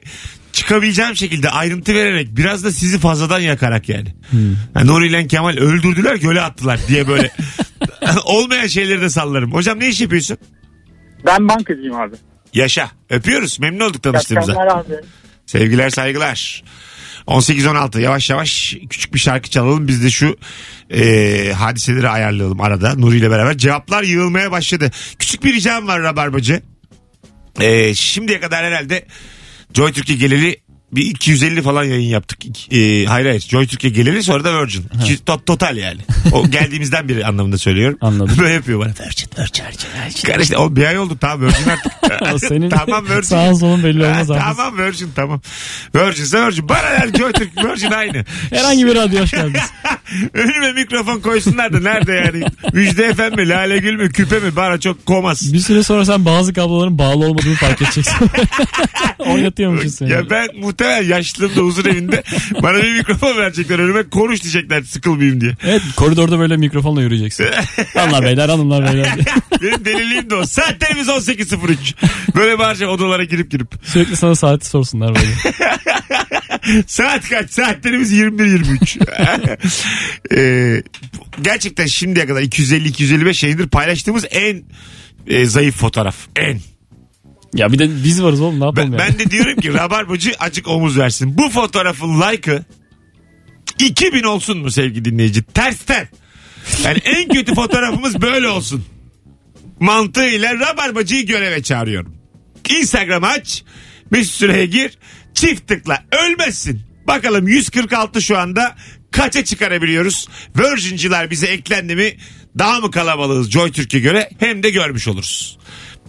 çıkabileceğim 0.58 1.16
şekilde 1.16 1.50
ayrıntı 1.50 1.94
vererek 1.94 2.36
biraz 2.36 2.64
da 2.64 2.72
sizi 2.72 2.98
fazladan 2.98 3.40
yakarak 3.40 3.88
yani. 3.88 4.14
Hmm. 4.30 4.56
Yani 4.74 4.86
Nuri 4.86 5.08
ile 5.08 5.26
Kemal 5.26 5.56
öldürdüler 5.56 6.16
göle 6.16 6.40
attılar 6.40 6.80
diye 6.88 7.08
böyle 7.08 7.30
olmayan 8.24 8.66
şeyleri 8.66 9.00
de 9.00 9.10
sallarım. 9.10 9.52
Hocam 9.52 9.80
ne 9.80 9.88
iş 9.88 10.00
yapıyorsun? 10.00 10.38
Ben 11.26 11.48
bankacıyım 11.48 11.94
abi. 11.94 12.16
Yaşa. 12.54 12.90
Öpüyoruz. 13.10 13.60
Memnun 13.60 13.80
olduk 13.80 14.02
tanıştığımıza. 14.02 14.84
Sevgiler 15.46 15.90
saygılar. 15.90 16.64
18-16 17.26 18.00
yavaş 18.00 18.30
yavaş 18.30 18.76
küçük 18.90 19.14
bir 19.14 19.18
şarkı 19.18 19.50
çalalım. 19.50 19.88
Biz 19.88 20.04
de 20.04 20.10
şu 20.10 20.36
e, 20.90 21.52
hadiseleri 21.52 22.08
ayarlayalım 22.08 22.60
arada 22.60 22.94
Nuri 22.94 23.16
ile 23.16 23.30
beraber. 23.30 23.58
Cevaplar 23.58 24.02
yığılmaya 24.02 24.50
başladı. 24.50 24.90
Küçük 25.18 25.44
bir 25.44 25.54
ricam 25.54 25.86
var 25.86 26.02
Rabarbacı. 26.02 26.62
E, 27.60 27.94
şimdiye 27.94 28.40
kadar 28.40 28.64
herhalde 28.64 29.06
Joy 29.74 29.92
Türkiye 29.92 30.18
geleli 30.18 30.60
bir 30.92 31.02
250 31.06 31.62
falan 31.62 31.84
yayın 31.84 32.08
yaptık. 32.08 32.38
E, 32.72 33.04
hayır 33.04 33.26
hayır 33.26 33.40
Joy 33.40 33.66
Türkiye 33.66 33.92
geleli 33.92 34.22
sonra 34.22 34.44
da 34.44 34.62
Virgin. 34.62 34.84
İki, 35.02 35.14
to- 35.14 35.44
total 35.44 35.76
yani. 35.76 36.00
O 36.32 36.50
geldiğimizden 36.50 37.08
beri 37.08 37.26
anlamında 37.26 37.58
söylüyorum. 37.58 37.98
Anladım. 38.00 38.36
Böyle 38.38 38.54
yapıyor 38.54 38.80
bana. 38.80 38.88
Virgin, 38.88 39.28
Virgin, 39.38 39.64
Virgin. 40.06 40.28
Kardeşim 40.28 40.56
o 40.58 40.76
bir 40.76 40.84
ay 40.84 40.98
oldu 40.98 41.16
tamam 41.20 41.40
Virgin 41.46 41.64
artık. 41.70 42.40
Senin 42.48 42.70
tamam 42.70 43.04
Virgin. 43.08 43.20
sağın 43.22 43.54
solun 43.54 43.84
belli 43.84 44.04
olmaz 44.04 44.28
Ha, 44.30 44.54
tamam 44.56 44.78
Virgin 44.78 45.08
tamam. 45.16 45.40
Virgin 45.94 46.22
ise 46.22 46.46
Virgin. 46.46 46.68
Bana 46.68 46.82
ver 46.82 47.08
Joy 47.18 47.32
Türk 47.32 47.64
Virgin 47.64 47.90
aynı. 47.90 48.24
Herhangi 48.50 48.86
bir 48.86 48.94
radyo 48.94 49.22
hoş 49.22 49.30
geldiniz. 49.30 49.70
Önüme 50.34 50.72
mikrofon 50.72 51.20
koysunlar 51.20 51.72
da 51.72 51.80
nerede 51.80 52.12
yani? 52.12 52.44
Müjde 52.72 53.04
efem 53.04 53.34
mi? 53.36 53.48
Lale 53.48 53.78
Gül 53.78 53.94
mü? 53.96 54.12
Küpe 54.12 54.38
mi? 54.38 54.56
Bana 54.56 54.80
çok 54.80 55.06
komaz. 55.06 55.52
Bir 55.52 55.58
süre 55.60 55.82
sonra 55.82 56.04
sen 56.04 56.24
bazı 56.24 56.52
kabloların 56.52 56.98
bağlı 56.98 57.26
olmadığını 57.26 57.54
fark 57.54 57.82
edeceksin. 57.82 58.14
Oynatıyormuşsun 59.18 59.88
seni. 59.88 60.10
Ya 60.10 60.30
ben 60.30 60.48
muhtemelen 60.78 61.08
yaşlılığımda 61.08 61.60
huzur 61.60 61.86
evinde 61.86 62.22
bana 62.62 62.82
bir 62.82 62.98
mikrofon 62.98 63.36
verecekler 63.36 63.78
önüme 63.78 64.02
konuş 64.02 64.42
diyecekler 64.42 64.82
sıkılmayayım 64.82 65.40
diye. 65.40 65.56
Evet 65.64 65.82
koridorda 65.96 66.38
böyle 66.38 66.56
mikrofonla 66.56 67.02
yürüyeceksin. 67.02 67.46
Hanımlar 67.94 68.24
beyler 68.24 68.48
hanımlar 68.48 68.92
beyler. 68.92 69.08
Benim 69.62 69.84
deliliğim 69.84 70.30
de 70.30 70.34
o. 70.34 70.46
Saatlerimiz 70.46 71.08
18.03. 71.08 71.76
Böyle 72.36 72.58
bağıracağım 72.58 72.92
odalara 72.92 73.24
girip 73.24 73.50
girip. 73.50 73.68
Sürekli 73.84 74.16
sana 74.16 74.34
saati 74.34 74.66
sorsunlar 74.66 75.14
böyle. 75.14 75.28
Saat 76.86 77.28
kaç? 77.28 77.50
Saatlerimiz 77.50 78.12
21-23. 78.12 79.58
ee, 80.34 80.82
gerçekten 81.42 81.86
şimdiye 81.86 82.26
kadar 82.26 82.42
250-255 82.42 83.46
yayındır 83.46 83.68
paylaştığımız 83.68 84.24
en 84.30 84.62
e, 85.26 85.44
zayıf 85.44 85.76
fotoğraf. 85.76 86.16
En. 86.36 86.60
Ya 87.54 87.72
bir 87.72 87.78
de 87.78 88.04
biz 88.04 88.22
varız 88.22 88.40
oğlum 88.40 88.60
ne 88.60 88.64
yapalım 88.64 88.92
Ben, 88.92 88.98
ya. 88.98 89.08
ben 89.08 89.18
de 89.18 89.30
diyorum 89.30 89.56
ki 89.56 89.74
Rabarbacı 89.74 90.32
açık 90.38 90.68
omuz 90.68 90.98
versin. 90.98 91.38
Bu 91.38 91.50
fotoğrafın 91.50 92.20
like'ı 92.20 92.64
2000 93.78 94.22
olsun 94.22 94.58
mu 94.58 94.70
sevgili 94.70 95.04
dinleyici? 95.04 95.42
Tersten. 95.42 96.08
Yani 96.84 96.98
en 97.04 97.28
kötü 97.28 97.54
fotoğrafımız 97.54 98.22
böyle 98.22 98.48
olsun. 98.48 98.84
Mantığıyla 99.80 100.54
Rabarbacı'yı 100.54 101.26
göreve 101.26 101.62
çağırıyorum. 101.62 102.14
Instagram 102.80 103.24
aç. 103.24 103.64
Mesut 104.10 104.34
Süre'ye 104.34 104.66
gir. 104.66 104.98
Çift 105.34 105.68
tıkla. 105.68 106.04
Ölmezsin. 106.12 106.80
Bakalım 107.06 107.48
146 107.48 108.22
şu 108.22 108.38
anda 108.38 108.76
kaça 109.10 109.44
çıkarabiliyoruz? 109.44 110.28
Virgin'ciler 110.58 111.30
bize 111.30 111.46
eklendi 111.46 111.96
mi? 111.96 112.16
Daha 112.58 112.80
mı 112.80 112.90
kalabalığız 112.90 113.50
Joy 113.50 113.72
Türkiye 113.72 114.02
göre? 114.02 114.30
Hem 114.38 114.62
de 114.62 114.70
görmüş 114.70 115.08
oluruz. 115.08 115.58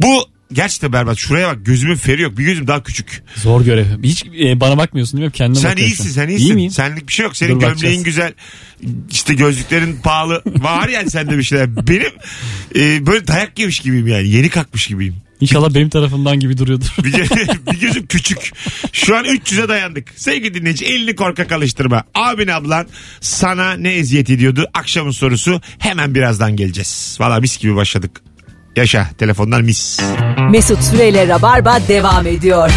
Bu 0.02 0.26
gerçekten 0.54 0.94
berbat. 0.94 1.18
Şuraya 1.18 1.48
bak 1.48 1.66
gözümün 1.66 1.96
feri 1.96 2.22
yok. 2.22 2.38
Bir 2.38 2.44
gözüm 2.44 2.68
daha 2.68 2.84
küçük. 2.84 3.24
Zor 3.36 3.62
görev. 3.66 3.86
Hiç 4.04 4.26
e, 4.42 4.60
bana 4.60 4.78
bakmıyorsun 4.78 5.18
değil 5.20 5.28
mi? 5.28 5.32
Kendine 5.34 5.60
Sen 5.62 5.72
bakıyorsun. 5.72 5.96
iyisin 6.04 6.10
sen 6.16 6.28
İyi 6.28 6.38
iyisin. 6.38 6.56
miyim? 6.56 6.72
Senlik 6.72 7.08
bir 7.08 7.14
şey 7.14 7.24
yok. 7.26 7.38
Senin 7.38 7.50
Dur 7.56 7.60
gömleğin 7.60 7.76
bakacağız. 7.76 8.04
güzel. 8.04 8.34
İşte 9.12 9.34
gözlüklerin 9.34 9.96
pahalı. 10.04 10.42
Var 10.46 10.90
yani 10.90 11.10
sende 11.12 11.38
bir 11.38 11.44
şeyler. 11.44 11.88
Benim 11.88 12.12
e, 12.76 13.06
böyle 13.06 13.28
dayak 13.28 13.60
yemiş 13.60 13.80
gibiyim 13.80 14.08
yani. 14.08 14.30
Yeni 14.30 14.50
kalkmış 14.50 14.88
gibiyim. 14.88 15.16
İnşallah 15.42 15.74
benim 15.74 15.90
tarafımdan 15.90 16.40
gibi 16.40 16.58
duruyordur. 16.58 16.88
Bir, 17.04 17.14
bir 17.74 17.80
gözüm 17.80 18.08
küçük. 18.08 18.52
Şu 18.94 19.18
an 19.18 19.26
300'e 19.26 19.70
dayandık. 19.70 20.08
Sevgili 20.16 20.54
dinleyici 20.54 20.86
elini 20.86 21.16
korkak 21.16 21.52
alıştırma. 21.52 22.04
Abin 22.16 22.48
ablan 22.48 22.88
sana 23.22 23.74
ne 23.74 23.90
eziyet 23.94 24.30
ediyordu? 24.30 24.68
Akşamın 24.74 25.12
sorusu 25.12 25.62
hemen 25.80 26.16
birazdan 26.16 26.56
geleceğiz. 26.56 27.18
Valla 27.20 27.40
mis 27.40 27.58
gibi 27.58 27.76
başladık. 27.76 28.22
Yaşa 28.76 29.10
telefonlar 29.18 29.62
mis. 29.62 30.00
Mesut 30.52 30.84
Süreyle 30.84 31.28
Rabarba 31.28 31.80
devam 31.88 32.28
ediyor. 32.28 32.72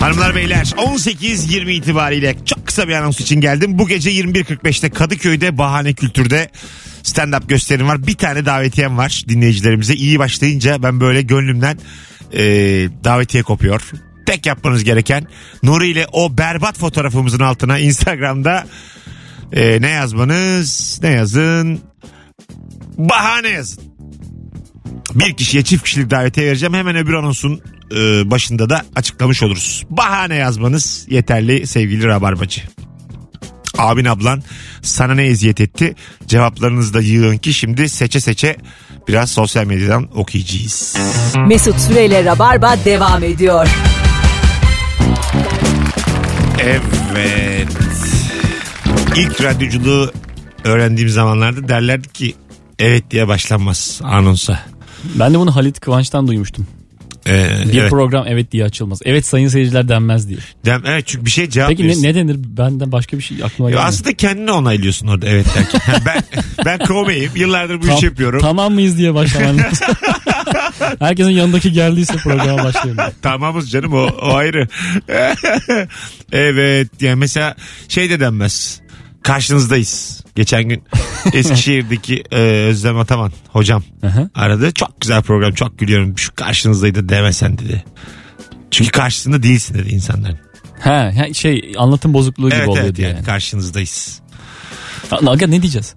Hanımlar 0.00 0.34
beyler 0.34 0.64
18-20 0.64 1.70
itibariyle 1.70 2.36
çok 2.44 2.66
kısa 2.66 2.88
bir 2.88 2.92
anons 2.92 3.20
için 3.20 3.40
geldim. 3.40 3.78
Bu 3.78 3.88
gece 3.88 4.10
21.45'te 4.10 4.90
Kadıköy'de 4.90 5.58
Bahane 5.58 5.92
Kültür'de 5.92 6.50
stand-up 7.02 7.46
gösterim 7.48 7.88
var. 7.88 8.06
Bir 8.06 8.14
tane 8.14 8.46
davetiyem 8.46 8.98
var 8.98 9.22
dinleyicilerimize. 9.28 9.94
İyi 9.94 10.18
başlayınca 10.18 10.82
ben 10.82 11.00
böyle 11.00 11.22
gönlümden 11.22 11.78
e, 12.32 12.42
davetiye 13.04 13.42
kopuyor. 13.42 13.90
Tek 14.26 14.46
yapmanız 14.46 14.84
gereken 14.84 15.26
Nuri 15.62 15.90
ile 15.90 16.06
o 16.12 16.38
berbat 16.38 16.78
fotoğrafımızın 16.78 17.40
altına 17.40 17.78
Instagram'da 17.78 18.66
e, 19.52 19.80
ne 19.80 19.88
yazmanız? 19.90 21.00
Ne 21.02 21.08
yazın? 21.08 21.91
Bahane 22.98 23.48
yazın. 23.48 23.84
Bir 25.14 25.36
kişiye 25.36 25.64
çift 25.64 25.84
kişilik 25.84 26.10
davetiye 26.10 26.46
vereceğim. 26.46 26.74
Hemen 26.74 26.96
öbür 26.96 27.14
anonsun 27.14 27.60
e, 27.92 28.30
başında 28.30 28.70
da 28.70 28.82
açıklamış 28.96 29.42
oluruz. 29.42 29.84
Bahane 29.90 30.34
yazmanız 30.34 31.06
yeterli 31.08 31.66
sevgili 31.66 32.06
Rabarbacı. 32.06 32.62
Abin 33.78 34.04
ablan 34.04 34.42
sana 34.82 35.14
ne 35.14 35.24
eziyet 35.26 35.60
etti? 35.60 35.94
Cevaplarınızı 36.26 36.94
da 36.94 37.00
yığın 37.00 37.36
ki 37.36 37.54
şimdi 37.54 37.88
seçe 37.88 38.20
seçe 38.20 38.56
biraz 39.08 39.30
sosyal 39.30 39.64
medyadan 39.64 40.18
okuyacağız. 40.18 40.96
Mesut 41.46 41.80
Süreyle 41.80 42.24
Rabarba 42.24 42.76
devam 42.84 43.24
ediyor. 43.24 43.68
Evet. 46.60 47.68
İlk 49.16 49.42
radyoculuğu 49.42 50.12
öğrendiğim 50.64 51.08
zamanlarda 51.08 51.68
derlerdi 51.68 52.08
ki 52.08 52.34
evet 52.82 53.10
diye 53.10 53.28
başlanmaz 53.28 54.00
anonsa. 54.04 54.58
Ben 55.14 55.34
de 55.34 55.38
bunu 55.38 55.56
Halit 55.56 55.80
Kıvanç'tan 55.80 56.28
duymuştum. 56.28 56.66
Ee, 57.28 57.50
Bir 57.72 57.78
evet. 57.78 57.90
program 57.90 58.24
evet 58.28 58.52
diye 58.52 58.64
açılmaz. 58.64 59.00
Evet 59.04 59.26
sayın 59.26 59.48
seyirciler 59.48 59.88
denmez 59.88 60.28
diye. 60.28 60.38
Dem- 60.64 60.82
evet 60.86 61.06
çünkü 61.06 61.24
bir 61.26 61.30
şey 61.30 61.48
cevap 61.50 61.68
Peki 61.68 61.88
ne, 61.88 62.02
ne 62.08 62.14
denir? 62.14 62.36
Benden 62.38 62.92
başka 62.92 63.18
bir 63.18 63.22
şey 63.22 63.36
aklıma 63.44 63.70
gelmedi. 63.70 63.86
aslında 63.86 64.12
kendini 64.12 64.50
onaylıyorsun 64.50 65.06
orada 65.06 65.26
evet 65.26 65.46
derken. 65.54 65.80
Ben 66.06 66.22
ben 66.64 66.78
kovmayayım. 66.78 67.32
Yıllardır 67.36 67.82
bu 67.82 67.86
Tam- 67.86 67.96
işi 67.96 68.06
yapıyorum. 68.06 68.40
Tamam 68.40 68.74
mıyız 68.74 68.98
diye 68.98 69.14
başlaman 69.14 69.58
lazım. 69.58 69.86
Herkesin 70.98 71.30
yanındaki 71.30 71.72
geldiyse 71.72 72.16
programa 72.16 72.64
başlayalım. 72.64 73.14
Tamamız 73.22 73.70
canım 73.70 73.92
o, 73.94 74.06
o 74.22 74.34
ayrı. 74.34 74.68
evet 76.32 76.88
yani 77.00 77.16
mesela 77.16 77.54
şey 77.88 78.10
de 78.10 78.20
denmez. 78.20 78.80
Karşınızdayız. 79.22 80.24
Geçen 80.34 80.64
gün 80.64 80.82
Eskişehir'deki 81.32 82.24
e, 82.32 82.38
Özlem 82.40 82.98
Ataman 82.98 83.32
hocam 83.48 83.82
Aha. 84.06 84.28
aradı. 84.34 84.72
Çok 84.72 85.00
güzel 85.00 85.22
program 85.22 85.52
çok 85.52 85.78
gülüyorum. 85.78 86.18
Şu 86.18 86.34
karşınızdaydı 86.34 87.08
demesen 87.08 87.58
dedi. 87.58 87.84
Çünkü 88.70 88.90
karşısında 88.90 89.42
değilsin 89.42 89.74
dedi 89.74 89.88
insanların. 89.88 90.38
Ha, 90.80 91.12
ha, 91.16 91.32
şey 91.34 91.72
anlatım 91.78 92.14
bozukluğu 92.14 92.48
gibi 92.48 92.58
Evet 92.58 92.68
oluyor 92.68 92.84
evet 92.84 92.96
diye. 92.96 93.08
yani 93.08 93.16
Yani. 93.16 93.26
karşınızdayız. 93.26 94.20
Aga 95.26 95.46
ne 95.46 95.62
diyeceğiz? 95.62 95.94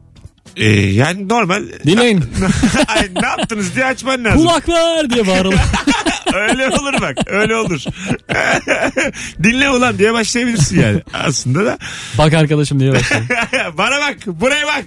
E, 0.56 0.70
yani 0.72 1.30
normal. 1.30 1.64
Dinleyin. 1.86 2.18
Ay, 2.88 3.10
ne 3.22 3.28
yaptınız 3.28 3.76
diye 3.76 3.86
açman 3.86 4.24
lazım. 4.24 4.40
Kulaklar 4.42 5.10
diye 5.10 5.28
bağıralım. 5.28 5.60
öyle 6.34 6.68
olur 6.70 6.94
bak 7.02 7.18
öyle 7.28 7.56
olur. 7.56 7.82
Dinle 9.44 9.70
ulan 9.70 9.98
diye 9.98 10.14
başlayabilirsin 10.14 10.82
yani. 10.82 11.02
Aslında 11.14 11.66
da 11.66 11.78
Bak 12.18 12.34
arkadaşım 12.34 12.80
diye 12.80 12.92
başlayalım. 12.92 13.28
bana 13.78 14.00
bak 14.02 14.18
buraya 14.28 14.66
bak. 14.68 14.86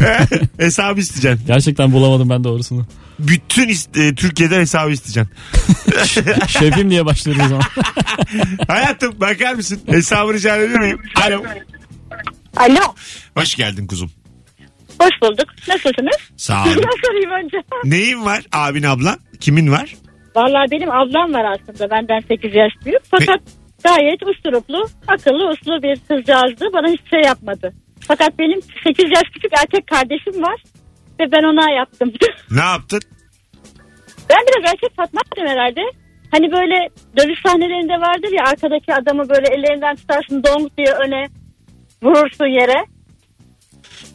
hesabı 0.58 1.00
isteyeceksin. 1.00 1.46
Gerçekten 1.46 1.92
bulamadım 1.92 2.30
ben 2.30 2.44
doğrusunu. 2.44 2.86
Bütün 3.18 3.68
is- 3.68 4.08
e, 4.08 4.14
Türkiye'den 4.14 4.60
hesabı 4.60 4.90
isteyeceksin. 4.90 5.34
Şefim 6.48 6.90
diye 6.90 7.06
başlıyoruz 7.06 7.42
o 7.44 7.48
zaman. 7.48 7.64
Hayatım 8.68 9.20
bakar 9.20 9.54
mısın? 9.54 9.80
Hesabı 9.86 10.34
rica 10.34 10.56
edebilir 10.56 10.78
miyim? 10.78 10.98
Alo. 11.26 11.42
Alo. 12.56 12.94
Hoş 13.36 13.54
geldin 13.54 13.86
kuzum. 13.86 14.10
Hoş 15.00 15.10
bulduk. 15.22 15.46
Nasılsınız? 15.68 16.16
Sağ 16.36 16.62
ol. 16.64 16.66
Ben 16.68 17.06
sorayım 17.06 17.44
önce. 17.44 17.56
Neyin 17.84 18.24
var 18.24 18.42
abin 18.52 18.82
ablan? 18.82 19.18
Kimin 19.40 19.72
var? 19.72 19.94
Vallahi 20.36 20.70
benim 20.70 20.90
ablam 20.90 21.34
var 21.34 21.44
aslında. 21.44 21.90
Benden 21.90 22.20
8 22.20 22.54
yaş 22.54 22.72
büyük. 22.84 23.02
Fakat 23.10 23.40
gayet 23.84 24.22
usturuplu, 24.22 24.84
akıllı, 25.08 25.48
uslu 25.50 25.82
bir 25.82 25.96
kızcağızdı. 26.08 26.72
Bana 26.72 26.88
hiçbir 26.88 27.08
şey 27.10 27.20
yapmadı. 27.20 27.72
Fakat 28.00 28.38
benim 28.38 28.60
8 28.84 29.04
yaş 29.10 29.24
küçük 29.34 29.52
erkek 29.62 29.86
kardeşim 29.86 30.42
var. 30.42 30.62
Ve 31.20 31.32
ben 31.32 31.42
ona 31.42 31.70
yaptım. 31.72 32.12
Ne 32.50 32.64
yaptın? 32.64 33.00
ben 34.30 34.38
biraz 34.48 34.72
erkek 34.72 34.96
Fatma'ydım 34.96 35.46
herhalde. 35.46 35.80
Hani 36.30 36.52
böyle 36.52 36.88
dövüş 37.16 37.38
sahnelerinde 37.46 37.92
vardır 37.92 38.32
ya 38.32 38.44
arkadaki 38.50 38.94
adamı 38.94 39.28
böyle 39.28 39.48
ellerinden 39.54 39.96
tutarsın 39.96 40.42
donk 40.44 40.76
diye 40.78 40.92
öne 41.06 41.26
vurursun 42.02 42.46
yere. 42.46 42.84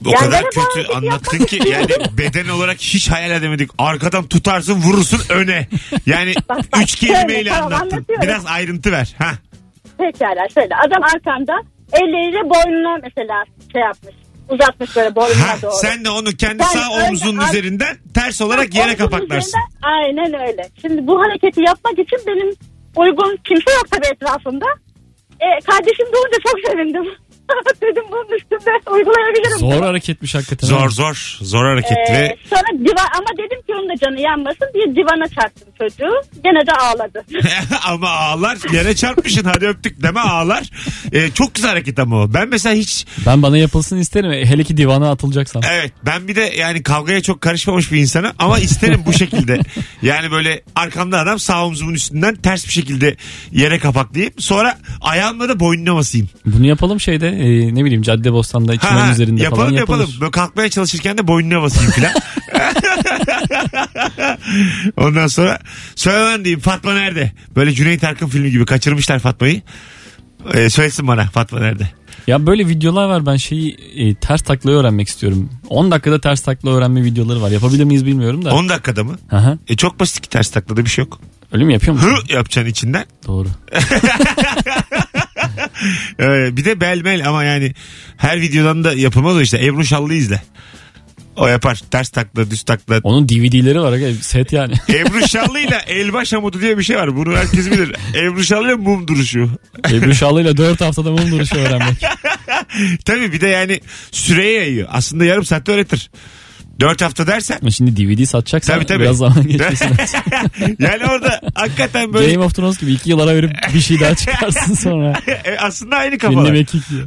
O 0.05 0.09
Yani 0.09 0.19
kadar 0.19 0.43
kötü 0.43 0.59
bağırdık, 0.59 0.95
anlattın 0.95 1.45
ki 1.45 1.59
yani 1.69 1.87
beden 2.17 2.47
olarak 2.47 2.77
hiç 2.79 3.11
hayal 3.11 3.31
edemedik. 3.31 3.69
Arkadan 3.77 4.27
tutarsın 4.27 4.73
vurursun 4.81 5.21
öne. 5.29 5.67
Yani 6.05 6.33
Bak, 6.49 6.57
bak, 6.73 6.81
üç 6.81 6.95
kelimeyle 6.95 7.33
şöyle, 7.33 7.49
tamam, 7.49 7.65
anlattın. 7.73 7.95
anlatıyorum. 7.95 8.23
Biraz 8.27 8.45
ayrıntı 8.45 8.91
ver. 8.91 9.15
Ha. 9.17 9.31
Pekala 9.97 10.49
şöyle 10.53 10.75
adam 10.87 11.03
arkamda 11.03 11.53
elleriyle 11.93 12.49
boynuna 12.49 12.97
mesela 13.03 13.43
şey 13.71 13.81
yapmış. 13.81 14.15
Uzatmış 14.49 14.95
böyle 14.95 15.15
boynuna 15.15 15.47
Ha, 15.47 15.57
doğru. 15.61 15.71
sen 15.81 16.05
de 16.05 16.09
onu 16.09 16.29
kendi 16.31 16.63
sağ 16.63 16.95
öyle 16.95 17.09
omzunun 17.09 17.37
ar- 17.37 17.49
üzerinden 17.49 17.97
ters 18.13 18.41
olarak 18.41 18.75
yere 18.75 18.95
kapaklarsın. 18.95 19.49
üzerinden- 19.49 19.71
Aynen 19.83 20.47
öyle. 20.47 20.69
Şimdi 20.81 21.07
bu 21.07 21.19
hareketi 21.21 21.61
yapmak 21.61 21.93
için 21.93 22.19
benim 22.27 22.55
uygun 22.95 23.37
kimse 23.47 23.71
yok 23.71 23.91
tabii 23.91 24.05
etrafımda. 24.13 24.65
E, 25.39 25.47
kardeşim 25.65 26.05
doğunca 26.13 26.37
çok 26.43 26.71
sevindim. 26.71 27.03
Dedim 27.81 28.03
bunun 28.11 28.37
üstünde 28.37 28.71
uygulayabilirim. 28.91 29.57
Zor 29.59 29.81
hareketmiş 29.85 30.35
hakikaten. 30.35 30.67
Zor 30.67 30.89
zor. 30.89 31.37
Zor 31.41 31.65
hareket 31.65 31.97
Ee, 32.09 32.13
ve 32.13 32.37
sonra 32.49 32.79
divan 32.79 33.07
ama 33.17 33.27
dedim 33.37 33.61
ki 33.61 33.73
onun 33.73 33.89
da 33.89 33.93
canı 34.05 34.21
yanmasın 34.21 34.67
diye 34.73 34.95
divana 34.95 35.27
çarptım 35.27 35.67
çocuğu. 35.77 36.13
Gene 36.43 36.67
de 36.67 36.71
ağladı. 36.71 37.25
ama 37.87 38.09
ağlar 38.09 38.57
yere 38.73 38.95
çarpmışsın 38.95 39.43
hadi 39.43 39.67
öptük 39.67 40.03
deme 40.03 40.19
ağlar. 40.19 40.69
Ee, 41.11 41.29
çok 41.31 41.55
güzel 41.55 41.69
hareket 41.69 41.99
ama 41.99 42.21
o. 42.21 42.33
Ben 42.33 42.49
mesela 42.49 42.75
hiç 42.75 43.05
Ben 43.25 43.41
bana 43.41 43.57
yapılsın 43.57 43.97
isterim. 43.97 44.31
Hele 44.31 44.63
ki 44.63 44.77
divana 44.77 45.11
atılacaksam. 45.11 45.61
evet 45.71 45.91
ben 46.05 46.27
bir 46.27 46.35
de 46.35 46.41
yani 46.57 46.83
kavgaya 46.83 47.21
çok 47.21 47.41
karışmamış 47.41 47.91
bir 47.91 47.97
insanım 47.97 48.31
ama 48.39 48.59
isterim 48.59 49.03
bu 49.05 49.13
şekilde. 49.13 49.59
Yani 50.01 50.31
böyle 50.31 50.61
arkamda 50.75 51.19
adam 51.19 51.39
sağ 51.39 51.65
omzumun 51.65 51.93
üstünden 51.93 52.35
ters 52.35 52.67
bir 52.67 52.71
şekilde 52.71 53.15
yere 53.51 53.79
kapaklayıp 53.79 54.41
sonra 54.43 54.77
ayağımla 55.01 55.49
da 55.49 55.59
boynuna 55.59 55.95
basayım. 55.95 56.29
Bunu 56.45 56.67
yapalım 56.67 56.99
şeyde 56.99 57.27
e, 57.35 57.75
ne 57.75 57.85
bileyim 57.85 58.01
cadde 58.01 58.33
bostanda 58.33 58.77
çimen 58.77 58.97
Ha, 58.97 59.11
üzerinde 59.11 59.43
yapalım 59.43 59.63
falan 59.65 59.73
yapalım. 59.77 59.99
yapılır. 60.01 60.21
Böyle 60.21 60.31
kalkmaya 60.31 60.69
çalışırken 60.69 61.17
de 61.17 61.27
boynuna 61.27 61.61
basayım 61.61 61.91
filan. 61.91 62.11
Ondan 64.97 65.27
sonra 65.27 65.59
söyle 65.95 66.17
lan 66.19 66.43
diyeyim 66.45 66.59
Fatma 66.59 66.93
nerede? 66.93 67.31
Böyle 67.55 67.73
Cüneyt 67.73 68.03
Arkın 68.03 68.27
filmi 68.27 68.51
gibi 68.51 68.65
kaçırmışlar 68.65 69.19
Fatma'yı. 69.19 69.61
Ee, 70.53 70.69
söylesin 70.69 71.07
bana 71.07 71.25
Fatma 71.25 71.59
nerede? 71.59 71.89
Ya 72.27 72.47
böyle 72.47 72.67
videolar 72.67 73.09
var 73.09 73.25
ben 73.25 73.35
şeyi 73.35 73.77
e, 73.95 74.15
ters 74.15 74.41
taklayı 74.41 74.77
öğrenmek 74.77 75.07
istiyorum. 75.07 75.49
10 75.69 75.91
dakikada 75.91 76.21
ters 76.21 76.41
takla 76.41 76.69
öğrenme 76.69 77.03
videoları 77.03 77.41
var. 77.41 77.51
Yapabilir 77.51 77.83
miyiz 77.83 78.05
bilmiyorum 78.05 78.45
da. 78.45 78.53
10 78.53 78.69
dakikada 78.69 79.03
mı? 79.03 79.15
Aha, 79.31 79.57
E 79.67 79.75
çok 79.75 79.99
basit 79.99 80.21
ki 80.21 80.29
ters 80.29 80.49
taklada 80.49 80.85
bir 80.85 80.89
şey 80.89 81.05
yok. 81.05 81.19
öyle 81.51 81.63
mi 81.65 81.73
yapıyor 81.73 81.93
musun? 81.93 82.09
Hı 82.09 82.33
yapacaksın 82.33 82.71
içinden. 82.71 83.05
Doğru. 83.27 83.47
Ee, 86.19 86.57
bir 86.57 86.65
de 86.65 86.81
belmel 86.81 87.27
ama 87.27 87.43
yani 87.43 87.73
her 88.17 88.41
videodan 88.41 88.83
da 88.83 88.93
yapılmaz 88.93 89.35
o 89.35 89.41
işte. 89.41 89.65
Ebru 89.65 89.85
Şallı 89.85 90.13
izle. 90.13 90.41
O 91.35 91.47
yapar. 91.47 91.81
Ters 91.91 92.09
takla, 92.09 92.51
düz 92.51 92.63
takla. 92.63 92.99
Onun 93.03 93.29
DVD'leri 93.29 93.81
var. 93.81 93.93
aga, 93.93 94.13
Set 94.21 94.53
yani. 94.53 94.73
Ebru 94.89 95.27
Şallı 95.27 95.59
ile 95.59 95.77
elbaş 95.87 96.33
hamudu 96.33 96.61
diye 96.61 96.77
bir 96.77 96.83
şey 96.83 96.95
var. 96.97 97.15
Bunu 97.15 97.37
herkes 97.37 97.71
bilir. 97.71 97.95
Ebru 98.15 98.43
Şallı 98.43 98.67
ile 98.67 98.75
mum 98.75 99.07
duruşu. 99.07 99.49
Ebru 99.91 100.15
Şallı 100.15 100.41
ile 100.41 100.57
4 100.57 100.81
haftada 100.81 101.11
mum 101.11 101.31
duruşu 101.31 101.55
öğrenmek. 101.55 102.03
Tabii 103.05 103.33
bir 103.33 103.41
de 103.41 103.47
yani 103.47 103.79
süreye 104.11 104.53
yayıyor. 104.53 104.87
Aslında 104.91 105.25
yarım 105.25 105.45
saatte 105.45 105.71
öğretir. 105.71 106.09
Dört 106.79 107.01
hafta 107.01 107.27
dersen. 107.27 107.57
Ama 107.61 107.71
şimdi 107.71 107.97
DVD 107.97 108.25
satacaksan 108.25 108.75
Tabii, 108.75 108.85
tabii. 108.85 109.03
biraz 109.03 109.17
zaman 109.17 109.43
geçmesi 109.47 109.83
lazım. 109.85 110.21
yani 110.79 111.05
orada 111.11 111.41
hakikaten 111.55 112.13
böyle 112.13 112.33
Game 112.33 112.45
of 112.45 112.55
Thrones 112.55 112.79
gibi 112.79 112.93
2 112.93 113.09
yıl 113.09 113.19
ara 113.19 113.35
verip 113.35 113.51
bir 113.73 113.81
şey 113.81 113.99
daha 113.99 114.15
çıkarsın 114.15 114.73
sonra. 114.73 115.13
E, 115.45 115.57
aslında 115.59 115.95
aynı 115.95 116.17
kafalar. 116.17 116.41
Ünlü 116.43 116.51
mekik 116.51 116.89
diye. 116.89 117.01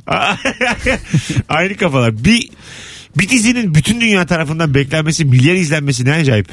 aynı 1.49 1.77
kafalar. 1.77 2.25
Bir 2.25 2.49
bir 3.19 3.29
dizinin 3.29 3.75
bütün 3.75 4.01
dünya 4.01 4.27
tarafından 4.27 4.75
beklenmesi, 4.75 5.25
milyar 5.25 5.55
izlenmesi 5.55 6.05
ne 6.05 6.13
acayip. 6.13 6.49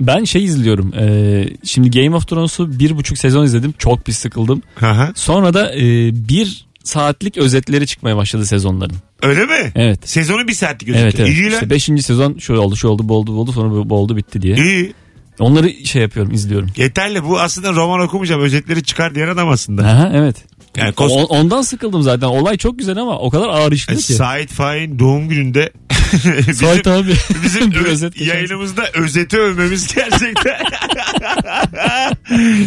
Ben 0.00 0.24
şey 0.24 0.44
izliyorum. 0.44 0.94
e, 0.94 1.44
şimdi 1.64 1.90
Game 1.90 2.16
of 2.16 2.28
Thrones'u 2.28 2.78
bir 2.78 2.96
buçuk 2.96 3.18
sezon 3.18 3.44
izledim. 3.44 3.74
Çok 3.78 4.06
bir 4.06 4.12
sıkıldım. 4.12 4.62
Aha. 4.82 5.12
Sonra 5.14 5.54
da 5.54 5.74
e, 5.74 5.80
bir 6.28 6.66
saatlik 6.84 7.36
özetleri 7.36 7.86
çıkmaya 7.86 8.16
başladı 8.16 8.46
sezonların. 8.46 8.96
Öyle 9.22 9.46
mi? 9.46 9.72
Evet. 9.74 10.08
Sezonu 10.08 10.48
bir 10.48 10.52
saatlik 10.52 10.88
özeti. 10.88 11.02
Evet 11.04 11.20
evet. 11.20 11.28
İyi 11.30 11.44
lan. 11.44 11.52
İşte 11.52 11.70
5. 11.70 11.84
sezon 11.84 12.38
şöyle 12.38 12.60
oldu, 12.60 12.76
şu 12.76 12.88
oldu, 12.88 13.08
bu 13.08 13.14
oldu, 13.14 13.32
bu 13.36 13.40
oldu, 13.40 13.52
sonra 13.52 13.88
bu 13.90 13.94
oldu, 13.94 14.16
bitti 14.16 14.42
diye. 14.42 14.56
İyi. 14.56 14.92
Onları 15.38 15.86
şey 15.86 16.02
yapıyorum, 16.02 16.32
izliyorum. 16.32 16.68
Yeterli. 16.76 17.24
Bu 17.24 17.40
aslında 17.40 17.72
roman 17.72 18.00
okumayacağım. 18.00 18.42
Özetleri 18.42 18.82
çıkar 18.82 19.14
diyen 19.14 19.28
adam 19.28 19.48
aslında. 19.48 19.82
Aha, 19.82 20.10
evet. 20.14 20.36
Yani 20.76 20.92
kos- 20.92 21.10
O- 21.12 21.24
ondan 21.26 21.62
sıkıldım 21.62 22.02
zaten. 22.02 22.26
Olay 22.26 22.56
çok 22.56 22.78
güzel 22.78 22.96
ama 22.98 23.18
o 23.18 23.30
kadar 23.30 23.48
ağır 23.48 23.72
işliyor 23.72 24.00
ki. 24.00 24.12
Sait 24.12 24.50
Faik'in 24.50 24.98
doğum 24.98 25.28
gününde 25.28 25.70
bizim, 26.12 26.54
Sait 26.54 26.86
abi. 26.86 27.12
bizim 27.44 27.70
Bir 27.70 27.76
ö- 27.76 27.84
özet 27.88 28.14
geçer. 28.14 28.34
yayınımızda 28.34 28.82
özeti 28.94 29.38
övmemiz 29.38 29.94
gerçekten. 29.94 30.60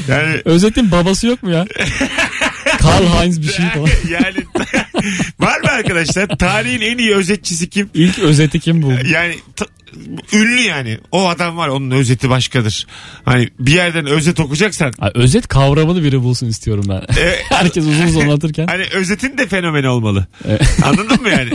yani 0.08 0.42
Özetin 0.46 0.92
babası 0.92 1.28
yok 1.28 1.44
mu 1.44 1.52
ya? 1.52 1.66
Karl 2.84 3.06
Heinz 3.06 3.42
bir 3.42 3.48
şey 3.48 3.66
falan. 3.74 3.90
yani 4.10 4.36
var 5.40 5.60
mı 5.60 5.70
arkadaşlar? 5.72 6.28
Tarihin 6.28 6.82
en 6.82 6.98
iyi 6.98 7.16
özetçisi 7.16 7.70
kim? 7.70 7.90
İlk 7.94 8.20
özeti 8.20 8.60
kim 8.60 8.82
buldu? 8.82 9.00
Yani 9.12 9.36
ünlü 10.34 10.62
yani. 10.62 10.98
O 11.12 11.30
adam 11.30 11.58
var 11.58 11.68
onun 11.68 11.92
özeti 11.92 12.30
başkadır. 12.30 12.88
Hani 13.26 13.50
bir 13.60 13.72
yerden 13.74 14.06
özet 14.06 14.40
okuyacaksan 14.40 14.94
Ay, 15.00 15.12
özet 15.16 15.48
kavramını 15.48 16.04
biri 16.04 16.22
bulsun 16.24 16.48
istiyorum 16.48 16.86
ben. 16.90 16.96
e, 17.22 17.36
Herkes 17.50 17.86
uzun 17.86 18.04
uzun 18.08 18.22
anlatırken. 18.22 18.68
hani 18.68 18.84
özetin 18.94 19.38
de 19.38 19.48
fenomeni 19.48 19.88
olmalı. 19.88 20.28
Evet. 20.48 20.62
Anladın 20.84 21.22
mı 21.22 21.30
yani? 21.30 21.50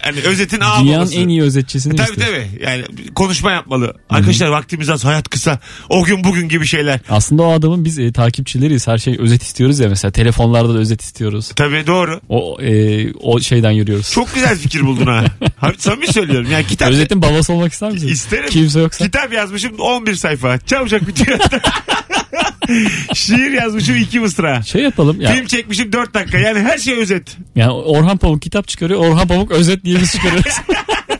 Hani 0.00 0.20
özetin 0.20 0.60
ağ 0.60 0.80
Dünyanın 0.80 1.00
babası. 1.00 1.14
en 1.16 1.28
iyi 1.28 1.42
özetçisini 1.42 1.96
Tabii 1.96 2.08
istiyor. 2.10 2.28
tabii. 2.28 2.62
Yani 2.64 2.84
konuşma 3.14 3.52
yapmalı. 3.52 3.94
Arkadaşlar 4.10 4.48
vaktimiz 4.48 4.90
az, 4.90 5.04
hayat 5.04 5.28
kısa. 5.28 5.58
O 5.88 6.04
gün 6.04 6.24
bugün 6.24 6.48
gibi 6.48 6.66
şeyler. 6.66 7.00
Aslında 7.08 7.42
o 7.42 7.52
adamın 7.52 7.84
biz 7.84 7.98
e, 7.98 8.12
takipçileriyiz. 8.12 8.88
Her 8.88 8.98
şey 8.98 9.16
özet 9.18 9.42
istiyoruz 9.42 9.78
ya 9.78 9.88
mesela. 9.88 10.12
Telefonlarda 10.12 10.74
da 10.74 10.78
özet 10.78 11.02
istiyoruz. 11.02 11.52
Tabii 11.56 11.86
doğru. 11.86 12.20
O 12.28 12.60
e, 12.62 13.12
o 13.12 13.40
şeyden 13.40 13.70
yürüyoruz. 13.70 14.10
Çok 14.12 14.34
güzel 14.34 14.58
fikir 14.58 14.80
buldun 14.86 15.06
ha. 15.06 15.24
Samimi 15.78 16.06
söylüyorum. 16.12 16.48
Yani 16.52 16.66
kitap 16.66 16.88
Özetin 16.90 17.22
babası 17.22 17.52
olmak 17.52 17.72
ister 17.72 17.83
misin? 17.90 18.08
İsterim. 18.08 18.48
Kimse 18.50 18.80
yoksa. 18.80 19.04
Kitap 19.04 19.32
yazmışım 19.32 19.72
11 19.78 20.14
sayfa. 20.14 20.58
Çabucak 20.58 21.08
bitiyor. 21.08 21.38
Şiir 23.14 23.50
yazmışım 23.50 23.96
2 23.96 24.20
mısra. 24.20 24.62
Şey 24.62 24.82
yapalım 24.82 25.20
ya. 25.20 25.32
Film 25.34 25.46
çekmişim 25.46 25.92
4 25.92 26.14
dakika. 26.14 26.38
Yani 26.38 26.58
her 26.58 26.78
şey 26.78 26.94
özet. 26.94 27.36
Yani 27.56 27.72
Orhan 27.72 28.18
Pamuk 28.18 28.42
kitap 28.42 28.68
çıkarıyor. 28.68 29.00
Orhan 29.00 29.28
Pamuk 29.28 29.50
özet 29.50 29.84
diye 29.84 30.00
biz 30.00 30.12
çıkarıyoruz. 30.12 30.54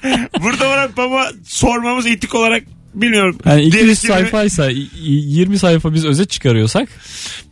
Burada 0.42 0.68
Orhan 0.68 0.92
Pamuk'a 0.92 1.30
sormamız 1.46 2.06
etik 2.06 2.34
olarak 2.34 2.62
bilmiyorum. 2.94 3.38
Yani 3.46 3.62
200 3.62 3.72
Gerekli 3.74 3.88
mi? 3.90 3.96
sayfaysa 3.96 4.70
y- 4.70 4.86
20 5.02 5.58
sayfa 5.58 5.94
biz 5.94 6.04
özet 6.04 6.30
çıkarıyorsak 6.30 6.88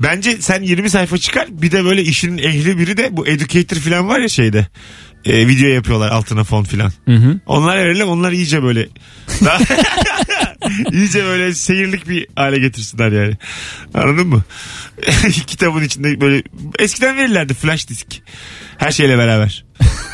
Bence 0.01 0.37
sen 0.41 0.63
20 0.63 0.91
sayfa 0.91 1.19
çıkar. 1.19 1.47
Bir 1.51 1.71
de 1.71 1.85
böyle 1.85 2.03
işinin 2.03 2.39
ehli 2.39 2.79
biri 2.79 2.97
de 2.97 3.17
bu 3.17 3.27
educator 3.27 3.77
falan 3.77 4.09
var 4.09 4.21
ya 4.21 4.29
şeyde. 4.29 4.67
E, 5.25 5.49
video 5.49 5.69
yapıyorlar 5.69 6.11
altına 6.11 6.45
fon 6.45 6.67
hı. 7.07 7.41
Onlar 7.47 7.77
verelim 7.77 8.09
onlar 8.09 8.33
iyice 8.33 8.63
böyle 8.63 8.89
daha- 9.45 9.59
iyice 10.93 11.25
böyle 11.25 11.55
seyirlik 11.55 12.09
bir 12.09 12.27
hale 12.37 12.59
getirsinler 12.59 13.13
yani. 13.13 13.37
Anladın 13.95 14.27
mı? 14.27 14.43
Kitabın 15.47 15.83
içinde 15.83 16.21
böyle 16.21 16.43
eskiden 16.79 17.17
verirlerdi 17.17 17.55
flash 17.55 17.89
disk. 17.89 18.07
Her 18.79 18.91
şeyle 18.91 19.19
beraber. 19.19 19.65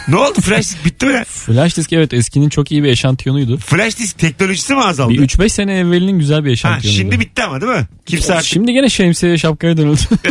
ne 0.09 0.17
oldu 0.17 0.41
flash 0.41 0.61
disk 0.61 0.85
bitti 0.85 1.07
mi? 1.07 1.25
Flash 1.29 1.77
disk 1.77 1.93
evet 1.93 2.13
eskinin 2.15 2.49
çok 2.49 2.73
iyi 2.73 2.83
bir 2.83 2.89
eşantiyonuydu. 2.89 3.57
Flash 3.57 3.99
disk 3.99 4.19
teknolojisi 4.19 4.75
mi 4.75 4.81
azaldı? 4.83 5.13
Bir 5.13 5.29
3-5 5.29 5.49
sene 5.49 5.79
evvelinin 5.79 6.19
güzel 6.19 6.45
bir 6.45 6.49
ha, 6.49 6.53
eşantiyonuydu. 6.53 7.03
şimdi 7.03 7.21
bitti 7.21 7.43
ama 7.43 7.61
değil 7.61 7.73
mi? 7.73 7.87
Kimse 8.07 8.35
artık 8.35 8.47
Şimdi 8.49 8.73
gene 8.73 8.89
şemsiye 8.89 9.39
şapkaya 9.39 9.77
dönüldü. 9.77 10.01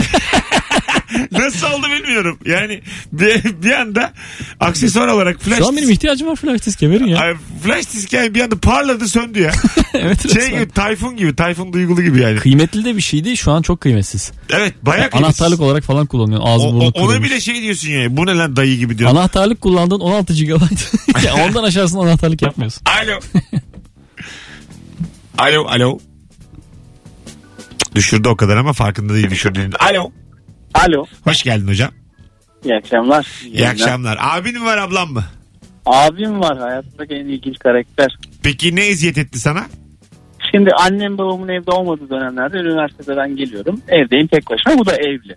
nasıl 1.32 1.68
oldu 1.68 1.88
bilmiyorum. 1.96 2.40
Yani 2.46 2.82
bir, 3.12 3.44
bir 3.64 3.72
anda 3.72 4.14
aksesuar 4.60 5.08
olarak 5.08 5.42
flash 5.42 5.58
Şu 5.58 5.68
an 5.68 5.78
benim 5.78 5.90
ihtiyacım 5.90 6.28
var 6.28 6.36
flash 6.36 6.66
diske 6.66 6.90
verin 6.90 7.06
ya. 7.08 7.18
Ay, 7.18 7.34
flash 7.64 7.94
disk 7.94 8.14
yani 8.14 8.36
bir 8.36 8.42
anda 8.42 8.58
parladı 8.60 9.08
söndü 9.10 9.42
ya. 9.42 9.52
evet 9.94 10.34
şey 10.34 10.42
resmen. 10.42 10.60
gibi 10.64 10.72
Tayfun 10.72 11.18
gibi. 11.18 11.36
Tayfun 11.36 11.74
duygulu 11.74 12.02
gibi 12.02 12.22
yani. 12.22 12.40
Kıymetli 12.40 12.86
de 12.86 12.96
bir 12.96 13.02
şeydi 13.02 13.38
şu 13.38 13.52
an 13.52 13.62
çok 13.62 13.82
kıymetsiz. 13.82 14.32
Evet 14.50 14.74
bayağı 14.82 15.10
kıymetsiz. 15.10 15.42
Anahtarlık 15.42 15.62
olarak 15.62 15.84
falan 15.84 16.06
kullanıyor. 16.06 16.42
Ağzı 16.44 16.64
O- 16.68 16.74
burnu 16.74 16.84
o- 16.84 16.92
ona 17.00 17.08
kırılmış. 17.08 17.30
bile 17.30 17.42
şey 17.42 17.62
diyorsun 17.62 17.90
yani. 17.90 18.18
Bu 18.18 18.26
ne 18.26 18.36
lan 18.36 18.56
dayı 18.56 18.78
gibi 18.78 18.98
diyorsun. 18.98 19.18
Anahtarlık 19.18 19.62
kullandığın 19.62 20.00
16 20.00 20.34
GB. 20.34 20.62
ya 21.26 21.36
ondan 21.48 21.64
aşağısına 21.64 22.02
anahtarlık 22.02 22.42
yapmıyorsun. 22.42 22.84
Alo. 23.04 23.20
alo 25.38 25.66
alo. 25.68 26.00
Düşürdü 27.96 28.28
o 28.30 28.36
kadar 28.38 28.58
ama 28.58 28.74
farkında 28.74 29.14
değil 29.14 29.30
düşürdüğünü. 29.30 29.76
Alo. 29.76 30.12
Alo. 30.86 31.06
Hoş 31.24 31.44
geldin 31.44 31.68
hocam. 31.68 31.92
İyi 32.66 32.76
akşamlar. 32.76 33.28
İyi 33.46 33.68
akşamlar. 33.68 34.18
Abin 34.22 34.54
mi 34.54 34.66
var 34.66 34.78
ablam 34.78 35.14
mı? 35.14 35.24
Abim 35.86 36.40
var 36.40 36.58
hayatımdaki 36.58 37.14
en 37.14 37.26
ilginç 37.26 37.60
karakter. 37.60 38.18
Peki 38.44 38.76
ne 38.76 38.86
eziyet 38.86 39.18
etti 39.18 39.40
sana? 39.40 39.66
Şimdi 40.52 40.70
annem 40.72 41.18
babamın 41.18 41.48
evde 41.48 41.72
olmadığı 41.72 42.10
dönemlerde 42.10 42.58
üniversiteden 42.58 43.36
geliyorum. 43.36 43.82
Evdeyim 43.88 44.28
tek 44.28 44.50
başıma. 44.50 44.78
Bu 44.80 44.86
da 44.86 44.96
evli. 44.96 45.36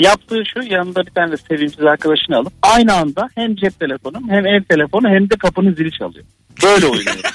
Yaptığı 0.00 0.42
şu 0.54 0.72
yanında 0.72 1.06
bir 1.06 1.10
tane 1.10 1.32
de 1.32 1.36
sevimsiz 1.36 1.84
arkadaşını 1.84 2.36
alıp 2.36 2.52
aynı 2.62 2.94
anda 2.94 3.28
hem 3.34 3.56
cep 3.56 3.80
telefonum 3.80 4.30
hem 4.30 4.46
ev 4.46 4.62
telefonu 4.62 5.08
hem 5.08 5.30
de 5.30 5.36
kapının 5.36 5.74
zili 5.74 5.92
çalıyor. 5.92 6.24
Böyle 6.62 6.86
oynuyorum. 6.86 7.20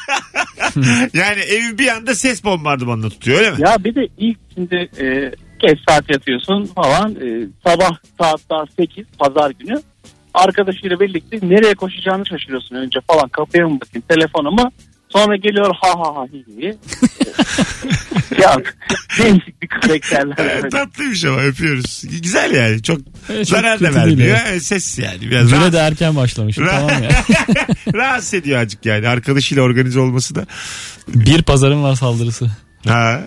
Yani 1.14 1.40
evi 1.40 1.78
bir 1.78 1.88
anda 1.88 2.16
ses 2.16 2.44
bombardımanına 2.44 3.10
tutuyor 3.10 3.40
öyle 3.40 3.52
mi? 3.52 3.58
ya 3.60 3.84
bir 3.84 3.96
de 3.96 4.08
ilk 4.18 4.38
şimdi 4.56 4.90
e, 5.00 5.32
geç 5.60 5.80
saat 5.90 6.10
yatıyorsun 6.10 6.66
falan 6.66 7.12
e, 7.16 7.48
sabah 7.68 7.92
saat 8.22 8.40
daha 8.50 8.64
8 8.80 9.06
pazar 9.20 9.52
günü 9.60 9.82
arkadaşıyla 10.34 11.00
birlikte 11.00 11.40
nereye 11.44 11.74
koşacağını 11.74 12.26
şaşırıyorsun 12.26 12.76
önce 12.76 13.00
falan 13.08 13.30
kapıya 13.30 13.68
mı 13.68 13.80
bakayım 13.82 14.04
telefonumu 14.10 14.72
sonra 15.10 15.36
geliyor 15.36 15.76
ha 15.82 15.90
ha 16.00 16.16
ha 16.16 16.26
hi 16.34 16.46
hi. 16.62 16.66
ya 18.42 18.56
değişik 19.20 19.62
bir 19.62 19.68
karakterler. 19.68 20.38
böyle. 20.38 20.70
Tatlıymış 20.70 21.26
ama 21.26 21.42
öpüyoruz. 21.42 22.04
Güzel 22.22 22.52
yani. 22.56 22.84
Çok 22.84 23.00
Evet, 23.30 23.48
çok 23.48 23.58
zarar 23.58 23.80
da 23.80 23.94
vermiyor. 23.94 24.28
yani. 24.38 24.48
Yani 24.50 24.60
ses 24.62 25.00
yani. 25.00 25.22
Biraz 25.22 25.50
Güne 25.50 25.60
rahat- 25.60 25.74
de 25.74 25.78
erken 25.78 26.16
başlamışım 26.16 26.66
Ra- 26.66 26.70
tamam 26.70 27.04
ya. 27.04 27.10
rahatsız 27.94 28.34
ediyor 28.34 28.60
azıcık 28.60 28.86
yani. 28.86 29.08
Arkadaşıyla 29.08 29.64
organize 29.64 30.00
olması 30.00 30.36
da. 30.36 30.46
Bir 31.08 31.42
pazarın 31.44 31.84
var 31.84 31.96
saldırısı. 31.96 32.50
Ha. 32.88 33.22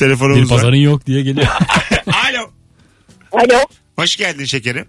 Bir 0.00 0.04
Telefonumuz 0.06 0.50
var. 0.50 0.56
pazarın 0.56 0.76
yok 0.76 1.06
diye 1.06 1.22
geliyor. 1.22 1.46
Alo. 2.06 2.50
Alo. 3.32 3.58
Hoş 3.96 4.16
geldin 4.16 4.44
şekerim. 4.44 4.86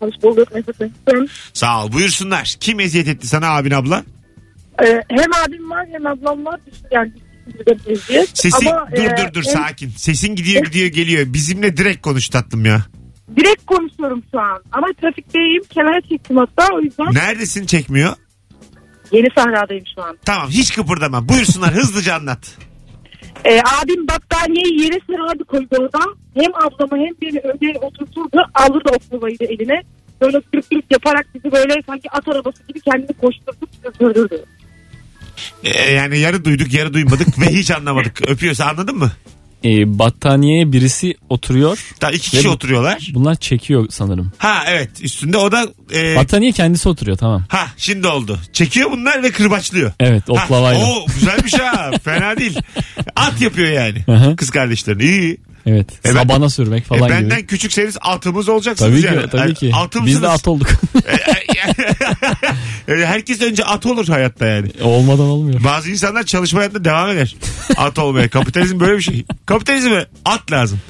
Hoş 0.00 0.14
bulduk 0.22 0.54
Mesut 0.54 0.80
Mesut'um. 0.80 1.26
Sağ 1.52 1.84
ol. 1.84 1.92
Buyursunlar. 1.92 2.54
Kim 2.60 2.80
eziyet 2.80 3.08
etti 3.08 3.26
sana 3.26 3.48
abin 3.50 3.70
abla? 3.70 4.04
Ee, 4.82 5.02
hem 5.10 5.32
abim 5.46 5.70
var 5.70 5.86
hem 5.92 6.06
ablam 6.06 6.44
var. 6.44 6.60
Yani 6.90 7.12
de 7.66 7.92
eziyet. 7.92 8.38
Sesin 8.38 8.66
Ama, 8.66 8.88
dur 8.96 9.02
e, 9.02 9.16
dur 9.16 9.34
dur 9.34 9.44
en- 9.48 9.52
sakin. 9.52 9.90
Sesin 9.90 10.34
gidiyor 10.34 10.64
gidiyor 10.64 10.86
geliyor. 10.86 11.24
Bizimle 11.32 11.76
direkt 11.76 12.02
konuş 12.02 12.28
tatlım 12.28 12.64
ya. 12.64 12.82
Direkt 13.36 13.66
konuşuyorum 13.66 14.22
şu 14.32 14.40
an. 14.40 14.62
Ama 14.72 14.86
trafikteyim. 15.00 15.62
Kenara 15.70 16.00
çektim 16.00 16.36
hatta 16.36 16.74
o 16.74 16.80
yüzden. 16.80 17.14
Neredesin 17.14 17.66
çekmiyor? 17.66 18.12
Yeni 19.12 19.26
sahradayım 19.36 19.84
şu 19.94 20.02
an. 20.02 20.18
Tamam 20.24 20.48
hiç 20.50 20.74
kıpırdama. 20.74 21.28
Buyursunlar 21.28 21.74
hızlıca 21.74 22.14
anlat. 22.14 22.56
Ee, 23.44 23.60
abim 23.60 24.08
battaniyeyi 24.08 24.82
yere 24.82 25.00
serardı 25.06 25.44
koridorda. 25.44 25.98
Hem 26.34 26.54
ablamı 26.54 27.04
hem 27.04 27.14
beni 27.22 27.38
öne 27.38 27.78
oturturdu. 27.78 28.46
Alırdı 28.54 28.90
oklavayı 28.96 29.36
eline. 29.40 29.82
Böyle 30.20 30.40
kırık 30.40 30.70
kırık 30.70 30.84
yaparak 30.90 31.26
bizi 31.34 31.52
böyle 31.52 31.82
sanki 31.86 32.10
at 32.10 32.28
arabası 32.28 32.62
gibi 32.68 32.80
kendini 32.80 33.12
koşturtup 33.12 33.68
sürdürdü. 33.98 34.44
Ee, 35.64 35.92
yani 35.92 36.18
yarı 36.18 36.44
duyduk 36.44 36.74
yarı 36.74 36.94
duymadık 36.94 37.38
ve 37.40 37.46
hiç 37.46 37.70
anlamadık. 37.70 38.20
Öpüyorsa 38.30 38.64
anladın 38.64 38.96
mı? 38.96 39.10
E, 39.64 39.98
battaniyeye 39.98 40.72
birisi 40.72 41.14
oturuyor. 41.28 41.78
Daha 42.00 42.10
iki 42.10 42.30
kişi 42.30 42.44
Ve- 42.48 42.52
oturuyorlar. 42.52 43.10
Bunlar 43.14 43.34
çekiyor 43.34 43.86
sanırım. 43.90 44.32
Ha 44.38 44.62
evet 44.66 44.90
üstünde 45.02 45.36
o 45.36 45.52
da 45.52 45.66
e, 45.94 46.16
Battaniye 46.16 46.52
kendisi 46.52 46.88
oturuyor 46.88 47.16
tamam. 47.18 47.44
ha 47.48 47.66
şimdi 47.76 48.06
oldu. 48.06 48.38
Çekiyor 48.52 48.90
bunlar 48.90 49.22
ve 49.22 49.30
kırbaçlıyor. 49.30 49.92
Evet 50.00 50.22
Ha, 50.28 50.32
oklavayla. 50.32 50.86
Oo 50.86 51.06
güzelmiş 51.14 51.54
ha. 51.54 51.90
Fena 52.04 52.36
değil. 52.36 52.58
At 53.16 53.40
yapıyor 53.40 53.68
yani. 53.68 54.02
Hı 54.06 54.12
hı. 54.12 54.36
Kız 54.36 54.50
kardeşlerini. 54.50 55.02
İyi. 55.02 55.36
Evet. 55.66 55.86
E 55.92 56.08
ben- 56.08 56.12
Sabana 56.12 56.50
sürmek 56.50 56.82
E, 56.82 56.86
falan 56.86 57.10
benden 57.10 57.38
gibi. 57.38 57.46
küçükseniz 57.46 57.96
atımız 58.00 58.48
olacaksınız 58.48 58.90
Tabii 58.90 59.00
ki, 59.00 59.06
yani. 59.06 59.30
tabii 59.30 59.54
ki. 59.54 59.72
Biz 60.06 60.22
de 60.22 60.28
at 60.28 60.48
olduk. 60.48 60.68
E, 62.88 62.92
Herkes 63.06 63.40
önce 63.42 63.64
at 63.64 63.86
olur 63.86 64.08
hayatta 64.08 64.46
yani. 64.46 64.70
Olmadan 64.82 65.26
olmuyor. 65.26 65.64
Bazı 65.64 65.90
insanlar 65.90 66.22
çalışma 66.22 66.60
hayatında 66.60 66.84
devam 66.84 67.10
eder. 67.10 67.34
At 67.76 67.98
olmaya. 67.98 68.28
Kapitalizm 68.30 68.80
böyle 68.80 68.96
bir 68.96 69.02
şey. 69.02 69.24
Kapitalizme 69.46 70.06
at 70.24 70.52
lazım. 70.52 70.80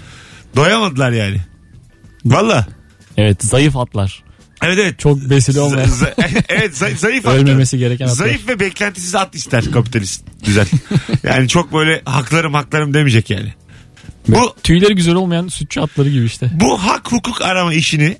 Doyamadılar 0.57 1.12
yani. 1.12 1.37
Valla. 2.24 2.66
Evet 3.16 3.44
zayıf 3.44 3.76
atlar. 3.76 4.22
Evet 4.62 4.79
evet. 4.79 4.98
Çok 4.98 5.18
besili 5.31 5.61
olmayan. 5.61 5.88
Z- 5.88 6.14
z- 6.14 6.42
evet 6.48 6.76
zay- 6.76 6.96
zayıf 6.96 7.26
atlar. 7.26 7.38
Ölmemesi 7.38 7.79
gereken 7.79 8.05
atlar. 8.05 8.16
Zayıf 8.16 8.48
ve 8.48 8.61
beklentisiz 8.61 9.14
at 9.14 9.35
ister 9.35 9.70
kapitalist. 9.72 10.24
Güzel. 10.46 10.66
yani 11.22 11.48
çok 11.48 11.72
böyle 11.72 12.03
haklarım 12.05 12.55
haklarım 12.55 12.94
demeyecek 12.94 13.31
yani. 13.31 13.55
Bu 14.29 14.55
Tüyleri 14.62 14.94
güzel 14.94 15.14
olmayan 15.14 15.48
sütçü 15.48 15.81
atları 15.81 16.11
gibi 16.11 16.24
işte. 16.24 16.50
bu 16.61 16.79
hak 16.83 17.12
hukuk 17.12 17.42
arama 17.42 17.74
işini 17.74 18.16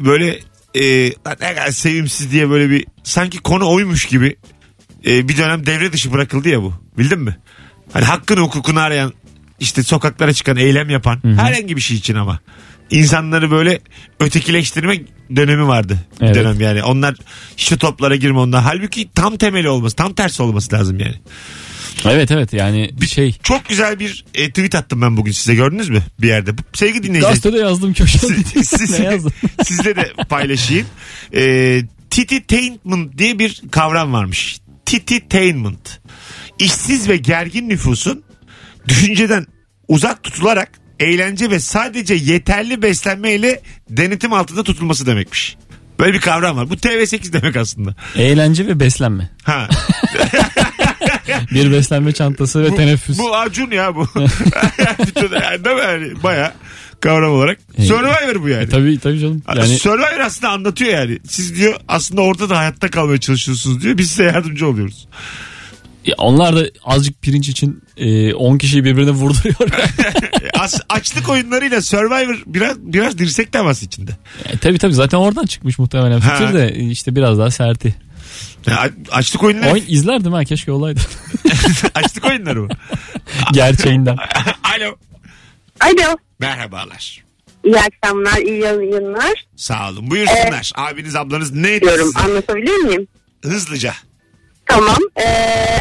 böyle 0.00 0.38
e, 0.74 1.06
"Lan 1.10 1.36
ne 1.40 1.54
kadar 1.54 1.70
sevimsiz 1.70 2.32
diye 2.32 2.50
böyle 2.50 2.70
bir 2.70 2.84
sanki 3.02 3.38
konu 3.38 3.70
oymuş 3.70 4.06
gibi 4.06 4.36
e, 5.06 5.28
bir 5.28 5.36
dönem 5.38 5.66
devre 5.66 5.92
dışı 5.92 6.12
bırakıldı 6.12 6.48
ya 6.48 6.62
bu. 6.62 6.74
Bildin 6.98 7.18
mi? 7.20 7.36
Hani 7.92 8.04
hakkını 8.04 8.40
hukukunu 8.40 8.80
arayan 8.80 9.12
işte 9.60 9.82
sokaklara 9.82 10.32
çıkan 10.32 10.56
eylem 10.56 10.90
yapan 10.90 11.20
herhangi 11.24 11.76
bir 11.76 11.80
şey 11.80 11.96
için 11.96 12.14
ama 12.14 12.40
insanları 12.90 13.50
böyle 13.50 13.80
ötekileştirme 14.20 15.00
dönemi 15.36 15.66
vardı. 15.68 15.98
Bir 16.20 16.26
Evet. 16.26 16.34
dönem 16.36 16.60
yani. 16.60 16.82
Onlar 16.82 17.14
işte 17.56 17.76
toplara 17.76 18.16
girme 18.16 18.38
onlar. 18.38 18.62
Halbuki 18.62 19.10
tam 19.14 19.36
temeli 19.36 19.68
olması, 19.68 19.96
tam 19.96 20.14
tersi 20.14 20.42
olması 20.42 20.74
lazım 20.74 20.98
yani. 21.00 21.14
Evet 22.04 22.30
evet 22.30 22.52
yani 22.52 22.90
bir 23.00 23.06
şey. 23.06 23.36
Çok 23.42 23.68
güzel 23.68 23.98
bir 24.00 24.24
e, 24.34 24.48
tweet 24.48 24.74
attım 24.74 25.02
ben 25.02 25.16
bugün 25.16 25.32
size 25.32 25.54
gördünüz 25.54 25.88
mü 25.88 26.02
bir 26.20 26.28
yerde? 26.28 26.50
Sevgili 26.72 27.02
dinleyiciler. 27.02 27.28
Gazetede 27.30 27.58
yazdım 27.58 27.92
köşede. 27.92 28.26
Siz- 28.26 28.68
siz- 28.68 28.98
ne 28.98 29.04
yazdım? 29.04 29.32
sizle 29.64 29.96
de 29.96 30.12
paylaşayım. 30.28 30.86
E, 31.34 31.82
tititainment 32.10 33.18
diye 33.18 33.38
bir 33.38 33.62
kavram 33.70 34.12
varmış. 34.12 34.58
Tititainment. 34.86 36.00
İşsiz 36.58 37.08
ve 37.08 37.16
gergin 37.16 37.68
nüfusun 37.68 38.22
düşünceden 38.88 39.46
uzak 39.88 40.22
tutularak 40.22 40.70
eğlence 41.00 41.50
ve 41.50 41.60
sadece 41.60 42.14
yeterli 42.14 42.82
beslenmeyle 42.82 43.62
denetim 43.90 44.32
altında 44.32 44.62
tutulması 44.62 45.06
demekmiş. 45.06 45.56
Böyle 45.98 46.12
bir 46.12 46.20
kavram 46.20 46.56
var. 46.56 46.70
Bu 46.70 46.74
TV8 46.74 47.32
demek 47.32 47.56
aslında. 47.56 47.94
Eğlence 48.16 48.66
ve 48.66 48.80
beslenme. 48.80 49.30
Ha. 49.42 49.68
Bir 51.54 51.72
beslenme 51.72 52.12
çantası 52.12 52.62
ve 52.64 52.70
Bu, 52.70 52.76
teneffüs. 52.76 53.18
bu 53.18 53.36
Acun 53.36 53.70
ya 53.70 53.94
bu. 53.96 54.06
Bütün, 55.06 55.30
değil 55.64 55.76
mi? 55.76 55.82
Yani 55.82 56.22
baya 56.22 56.54
kavram 57.00 57.32
olarak. 57.32 57.58
Evet. 57.78 57.88
Survivor 57.88 58.42
bu 58.42 58.48
yani. 58.48 58.68
Tabii 58.68 58.98
tabii 58.98 59.18
canım. 59.18 59.42
Yani 59.56 59.78
Survivor 59.78 60.20
aslında 60.20 60.52
anlatıyor 60.52 60.90
yani. 60.92 61.18
Siz 61.28 61.56
diyor 61.56 61.74
aslında 61.88 62.20
orada 62.20 62.50
da 62.50 62.58
hayatta 62.58 62.90
kalmaya 62.90 63.20
çalışıyorsunuz 63.20 63.82
diyor. 63.82 63.98
Biz 63.98 64.08
size 64.08 64.24
yardımcı 64.24 64.66
oluyoruz. 64.68 65.08
ya 66.06 66.14
onlar 66.18 66.56
da 66.56 66.64
azıcık 66.84 67.22
pirinç 67.22 67.48
için 67.48 67.82
e, 67.96 68.34
10 68.34 68.58
kişiyi 68.58 68.84
birbirine 68.84 69.10
vurduruyor. 69.10 69.56
E, 70.42 70.58
As, 70.58 70.80
açlık 70.88 71.28
oyunlarıyla 71.28 71.82
Survivor 71.82 72.42
biraz 72.46 72.76
biraz 72.78 73.18
dirsek 73.18 73.52
teması 73.52 73.84
içinde. 73.84 74.10
E, 74.52 74.58
tabii 74.58 74.78
tabii 74.78 74.92
zaten 74.94 75.18
oradan 75.18 75.46
çıkmış 75.46 75.78
muhtemelen 75.78 76.20
Ha. 76.20 76.36
fikir 76.36 76.54
de 76.54 76.68
e, 76.68 76.90
işte 76.90 77.16
biraz 77.16 77.38
daha 77.38 77.50
serti. 77.50 77.94
Yani 78.66 78.78
a- 79.10 79.16
açlık 79.16 79.42
oyunları 79.42 79.72
Oyun 79.72 79.84
izlerdim 79.88 80.32
ha 80.32 80.44
keşke 80.44 80.72
olaydı. 80.72 81.00
açlık 81.94 82.24
oyunları 82.24 82.62
mı? 82.62 82.68
Gerçeğinden. 83.52 84.16
Alo. 84.76 84.94
Alo. 85.80 86.16
Merhabalar. 86.38 87.22
İyi 87.64 87.76
akşamlar, 87.80 88.36
iyi 88.36 88.60
yayınlar. 88.60 89.46
Sağ 89.56 89.90
olun. 89.90 90.10
Buyursunlar. 90.10 90.72
Abiniz 90.74 91.16
ablanız 91.16 91.52
ne 91.52 91.80
Diyorum 91.80 92.06
size? 92.06 92.18
anlatabilir 92.18 92.76
miyim? 92.76 93.08
Hızlıca. 93.44 93.94
Tamam. 94.66 94.98
Ee, 95.16 95.22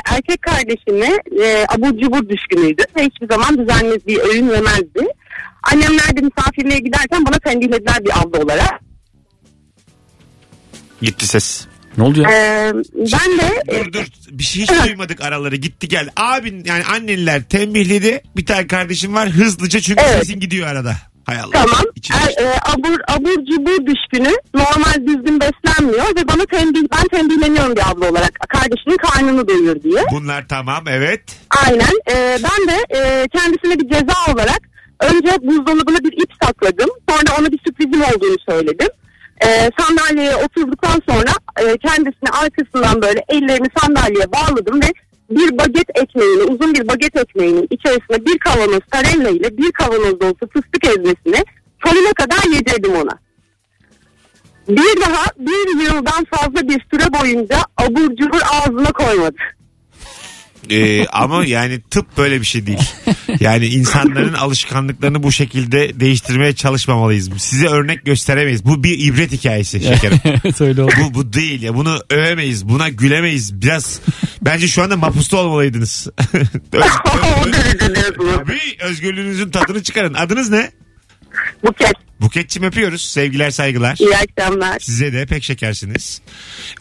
erkek 0.06 0.42
kardeşimi 0.42 1.18
e, 1.44 1.66
abur 1.70 1.98
cubur 2.00 2.30
düşkünüydü 2.30 2.84
ve 2.98 3.04
hiçbir 3.06 3.28
zaman 3.34 3.58
düzenli 3.58 4.00
bir 4.08 4.18
öğün 4.20 4.50
yemezdi. 4.50 5.08
Annemler 5.72 6.18
de 6.18 6.22
misafirliğe 6.22 6.80
giderken 6.80 7.26
bana 7.26 7.40
tembihlediler 7.40 8.06
bir 8.06 8.20
abla 8.22 8.40
olarak. 8.44 8.80
Gitti 11.02 11.28
ses. 11.28 11.68
Ne 11.98 12.04
oldu 12.04 12.22
ya? 12.22 12.30
Ee, 12.32 12.74
ben 12.96 13.40
de 13.40 13.62
e, 13.68 13.86
Dur 13.86 13.94
dur. 13.94 14.06
Bir 14.32 14.44
şey 14.44 14.62
hiç 14.62 14.72
duymadık 14.86 15.22
araları. 15.22 15.56
Gitti 15.56 15.88
geldi. 15.88 16.12
Abin 16.16 16.64
yani 16.66 16.84
annenler 16.86 17.44
tembihledi. 17.44 18.22
Bir 18.36 18.46
tane 18.46 18.68
kardeşim 18.68 19.14
var. 19.14 19.30
Hızlıca 19.30 19.80
çünkü 19.80 20.04
Evet. 20.08 20.20
sesin 20.20 20.40
gidiyor 20.40 20.68
arada. 20.68 20.96
Hay 21.26 21.40
Allah. 21.40 21.52
tamam 21.52 21.86
İçine 21.96 22.18
er, 22.18 22.44
e, 22.44 22.50
abur, 22.66 23.00
abur 23.08 23.46
cubur 23.46 23.86
düşkünü 23.86 24.34
normal 24.54 25.08
düzgün 25.08 25.40
beslenmiyor 25.42 26.06
ve 26.16 26.28
bana 26.28 26.46
tembih, 26.46 26.82
ben 26.94 27.08
tembihleniyorum 27.20 27.76
bir 27.76 27.90
abla 27.92 28.10
olarak 28.10 28.40
kardeşinin 28.50 28.98
karnını 28.98 29.48
doyur 29.48 29.84
diye. 29.84 30.04
Bunlar 30.12 30.48
tamam 30.48 30.84
evet. 30.90 31.22
Aynen. 31.66 32.00
Ee, 32.12 32.38
ben 32.44 32.68
de 32.74 32.98
e, 32.98 33.28
kendisine 33.28 33.80
bir 33.80 33.90
ceza 33.94 34.34
olarak 34.34 34.60
önce 35.00 35.32
buzdolabına 35.42 35.98
bir 36.04 36.14
ip 36.24 36.32
sakladım. 36.44 36.90
Sonra 37.10 37.40
ona 37.40 37.52
bir 37.52 37.60
sürprizim 37.68 38.02
olduğunu 38.02 38.38
söyledim. 38.50 38.88
Ee, 39.46 39.70
sandalyeye 39.80 40.36
oturduktan 40.36 41.02
sonra 41.10 41.32
e, 41.60 41.78
kendisine 41.78 42.30
arkasından 42.44 43.02
böyle 43.02 43.24
ellerini 43.30 43.68
sandalyeye 43.82 44.26
bağladım 44.32 44.82
ve 44.82 44.94
bir 45.30 45.58
baget 45.58 45.90
ekmeğini, 45.96 46.44
uzun 46.44 46.74
bir 46.74 46.88
baget 46.88 47.16
ekmeğinin 47.16 47.68
içerisine 47.70 48.26
bir 48.26 48.38
kavanoz 48.38 48.80
tarella 48.92 49.30
ile 49.30 49.58
bir 49.58 49.72
kavanoz 49.72 50.22
dolusu 50.22 50.50
fıstık 50.54 50.86
ezmesini 50.86 51.44
sonuna 51.86 52.14
kadar 52.14 52.54
yedirdim 52.54 52.96
ona. 52.96 53.20
Bir 54.68 55.02
daha 55.02 55.26
bir 55.38 55.84
yıldan 55.84 56.26
fazla 56.32 56.68
bir 56.68 56.86
süre 56.92 57.14
boyunca 57.22 57.58
abur 57.78 58.16
cubur 58.16 58.42
ağzına 58.54 58.92
koymadı. 58.92 59.38
Ee, 60.70 61.06
ama 61.06 61.46
yani 61.46 61.82
tıp 61.82 62.18
böyle 62.18 62.42
bir 62.42 62.46
şey 62.46 62.66
değil. 62.66 62.80
Yani 63.40 63.66
insanların 63.66 64.34
alışkanlıklarını 64.34 65.24
bu 65.24 65.32
şekilde 65.32 66.00
değiştirmeye 66.00 66.56
çalışmamalıyız. 66.56 67.30
Size 67.38 67.68
örnek 67.68 68.06
gösteremeyiz. 68.06 68.66
Bu 68.66 68.84
bir 68.84 69.08
ibret 69.08 69.32
hikayesi 69.32 69.82
şekerim. 69.82 70.20
evet 70.26 70.62
öyle 70.62 70.84
oldu. 70.84 70.94
bu, 71.00 71.14
bu 71.14 71.34
değil 71.34 71.62
ya. 71.62 71.76
Bunu 71.76 72.00
övemeyiz. 72.10 72.70
Buna 72.70 72.90
gülemeyiz. 72.90 73.62
Biraz 73.62 74.02
bence 74.42 74.68
şu 74.68 74.84
anda 74.84 74.98
mapusta 74.98 75.38
olmalıydınız. 75.38 76.08
Öz, 76.74 76.92
özgürlüğünüzün 78.80 79.50
tadını 79.50 79.84
çıkarın. 79.84 80.14
Adınız 80.14 80.50
ne? 80.50 80.72
Buket. 81.64 81.94
Buketçim 82.22 82.64
öpüyoruz. 82.64 83.02
Sevgiler 83.02 83.52
saygılar. 83.52 83.98
İyi 84.00 84.18
akşamlar. 84.18 84.80
Size 84.80 85.14
de 85.14 85.26
pek 85.26 85.44
şekersiniz. 85.44 86.22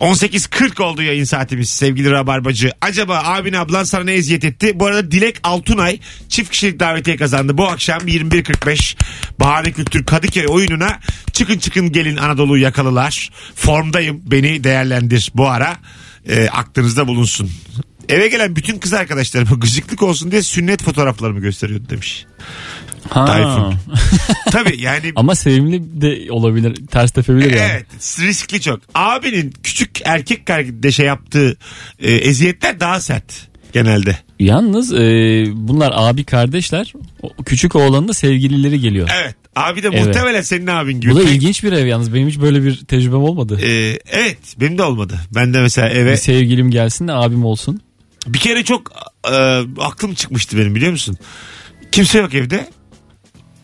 18.40 0.00 0.82
oldu 0.82 1.02
yayın 1.02 1.24
saatimiz 1.24 1.70
sevgili 1.70 2.10
Rabarbacı. 2.10 2.72
Acaba 2.80 3.22
abin 3.24 3.52
ablan 3.52 3.84
sana 3.84 4.04
ne 4.04 4.12
eziyet 4.12 4.44
etti? 4.44 4.80
Bu 4.80 4.86
arada 4.86 5.10
Dilek 5.10 5.40
Altunay 5.42 5.98
çift 6.28 6.50
kişilik 6.50 6.80
davetiye 6.80 7.16
kazandı. 7.16 7.58
Bu 7.58 7.68
akşam 7.68 8.00
21.45 8.00 8.96
Bahane 9.40 9.72
Kültür 9.72 10.06
Kadıköy 10.06 10.46
oyununa 10.48 11.00
çıkın 11.32 11.58
çıkın 11.58 11.92
gelin 11.92 12.16
Anadolu 12.16 12.58
yakalılar. 12.58 13.30
Formdayım 13.54 14.22
beni 14.26 14.64
değerlendir 14.64 15.32
bu 15.34 15.48
ara. 15.48 15.76
E, 16.28 16.48
aklınızda 16.48 17.08
bulunsun. 17.08 17.50
Eve 18.08 18.28
gelen 18.28 18.56
bütün 18.56 18.78
kız 18.78 18.92
arkadaşlarıma 18.92 19.56
gıcıklık 19.56 20.02
olsun 20.02 20.30
diye 20.30 20.42
sünnet 20.42 20.82
fotoğraflarımı 20.82 21.40
gösteriyordu 21.40 21.88
demiş. 21.90 22.26
Ha. 23.08 23.24
Tayfun. 23.26 23.74
Tabii 24.50 24.80
yani 24.82 25.12
Ama 25.16 25.34
sevimli 25.34 26.00
de 26.00 26.32
olabilir. 26.32 26.86
Ters 26.86 27.10
tepebilir 27.10 27.50
yani. 27.54 27.70
Evet 27.72 27.86
riskli 28.20 28.60
çok. 28.60 28.80
Abinin 28.94 29.54
küçük 29.62 29.90
erkek 30.04 30.46
kardeşe 30.46 31.04
yaptığı 31.04 31.56
e, 31.98 32.12
eziyetler 32.12 32.80
daha 32.80 33.00
sert 33.00 33.48
genelde. 33.72 34.16
Yalnız 34.40 34.92
e, 34.92 34.98
bunlar 35.54 35.92
abi 35.96 36.24
kardeşler. 36.24 36.92
O 37.22 37.42
küçük 37.44 37.76
oğlanın 37.76 38.08
da 38.08 38.12
sevgilileri 38.14 38.80
geliyor. 38.80 39.08
Evet 39.22 39.34
abi 39.56 39.82
de 39.82 39.88
Evet. 39.92 40.06
muhtemelen 40.06 40.42
senin 40.42 40.66
abin 40.66 41.00
gibi. 41.00 41.10
Bu 41.12 41.16
da 41.16 41.22
ilginç 41.22 41.64
bir 41.64 41.72
ev 41.72 41.86
yalnız. 41.86 42.14
Benim 42.14 42.28
hiç 42.28 42.40
böyle 42.40 42.64
bir 42.64 42.76
tecrübem 42.76 43.22
olmadı. 43.22 43.60
E, 43.62 43.98
evet 44.10 44.38
benim 44.60 44.78
de 44.78 44.82
olmadı. 44.82 45.20
Ben 45.34 45.54
de 45.54 45.60
mesela 45.60 45.88
eve 45.88 46.12
Bir 46.12 46.16
sevgilim 46.16 46.70
gelsin 46.70 47.08
de 47.08 47.12
abim 47.12 47.44
olsun. 47.44 47.80
bir 48.26 48.38
kere 48.38 48.64
çok 48.64 48.92
e, 49.32 49.36
aklım 49.78 50.14
çıkmıştı 50.14 50.58
benim 50.58 50.74
biliyor 50.74 50.92
musun? 50.92 51.16
Kimse 51.92 52.18
yok 52.18 52.34
evde. 52.34 52.68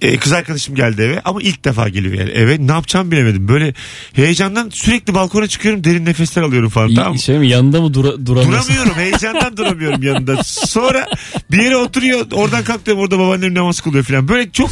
E, 0.06 0.16
kız 0.16 0.32
arkadaşım 0.32 0.74
geldi 0.74 1.02
eve 1.02 1.20
ama 1.24 1.42
ilk 1.42 1.64
defa 1.64 1.88
geliyor 1.88 2.14
yani 2.14 2.30
eve 2.30 2.66
ne 2.66 2.72
yapacağımı 2.72 3.10
bilemedim. 3.10 3.48
Böyle 3.48 3.74
heyecandan 4.12 4.70
sürekli 4.70 5.14
balkona 5.14 5.46
çıkıyorum 5.46 5.84
derin 5.84 6.04
nefesler 6.06 6.42
alıyorum 6.42 6.68
falan 6.68 6.94
tamam 6.94 7.12
mı? 7.12 7.18
Şey 7.18 7.38
mi 7.38 7.48
yanında 7.48 7.80
mı 7.80 7.94
dura, 7.94 8.26
duramıyorsun? 8.26 8.74
Duramıyorum 8.74 8.94
heyecandan 9.02 9.56
duramıyorum 9.56 10.02
yanında. 10.02 10.44
Sonra 10.44 11.06
bir 11.50 11.62
yere 11.62 11.76
oturuyor 11.76 12.26
oradan 12.32 12.64
kalk 12.64 12.86
diyorum 12.86 13.02
orada 13.02 13.18
babaannem 13.18 13.54
namaz 13.54 13.80
kılıyor 13.80 14.04
falan. 14.04 14.28
Böyle 14.28 14.50
çok 14.52 14.70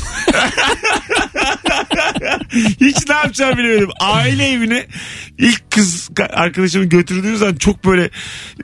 hiç 2.81 3.09
ne 3.09 3.15
yapacağımı 3.15 3.59
bilemedim. 3.59 3.89
Aile 4.01 4.49
evine 4.49 4.87
ilk 5.39 5.71
kız 5.71 6.11
arkadaşımı 6.31 6.85
götürdüğüm 6.85 7.37
zaman 7.37 7.55
çok 7.55 7.85
böyle 7.85 8.11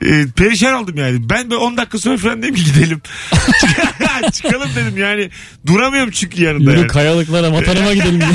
e, 0.01 0.25
perişan 0.35 0.73
oldum 0.73 0.97
yani. 0.97 1.29
Ben 1.29 1.49
böyle 1.49 1.61
10 1.61 1.77
dakika 1.77 1.97
sonra 1.97 2.17
falan 2.17 2.41
dedim 2.41 2.55
ki 2.55 2.63
gidelim. 2.63 3.01
Çıkalım 4.31 4.69
dedim 4.75 4.97
yani. 4.97 5.29
Duramıyorum 5.65 6.11
çünkü 6.11 6.43
yanında 6.43 6.71
Yürü 6.71 6.79
yani. 6.79 6.87
kayalıklara 6.87 7.49
matarıma 7.49 7.93
gidelim. 7.93 8.21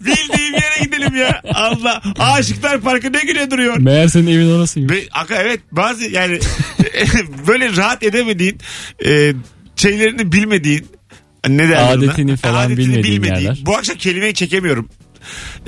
Bildiğim 0.00 0.54
yere 0.54 0.84
gidelim 0.84 1.16
ya. 1.16 1.42
Allah. 1.54 2.02
Aşıklar 2.18 2.80
Parkı 2.80 3.12
ne 3.12 3.20
güne 3.20 3.50
duruyor. 3.50 3.76
Meğer 3.78 4.08
senin 4.08 4.26
evin 4.26 4.50
orasıymış. 4.50 4.98
Aka, 5.12 5.34
evet 5.34 5.60
bazı 5.72 6.04
yani 6.04 6.38
böyle 7.46 7.76
rahat 7.76 8.02
edemediğin 8.02 8.58
e, 9.06 9.32
şeylerini 9.76 10.32
bilmediğin 10.32 10.86
ne 11.48 11.68
derler 11.68 11.96
ona? 11.96 12.04
Adetini 12.04 12.36
falan 12.36 12.76
bilmediğin 12.76 13.22
yerler. 13.22 13.58
Bu 13.66 13.76
akşam 13.76 13.96
kelimeyi 13.96 14.34
çekemiyorum. 14.34 14.88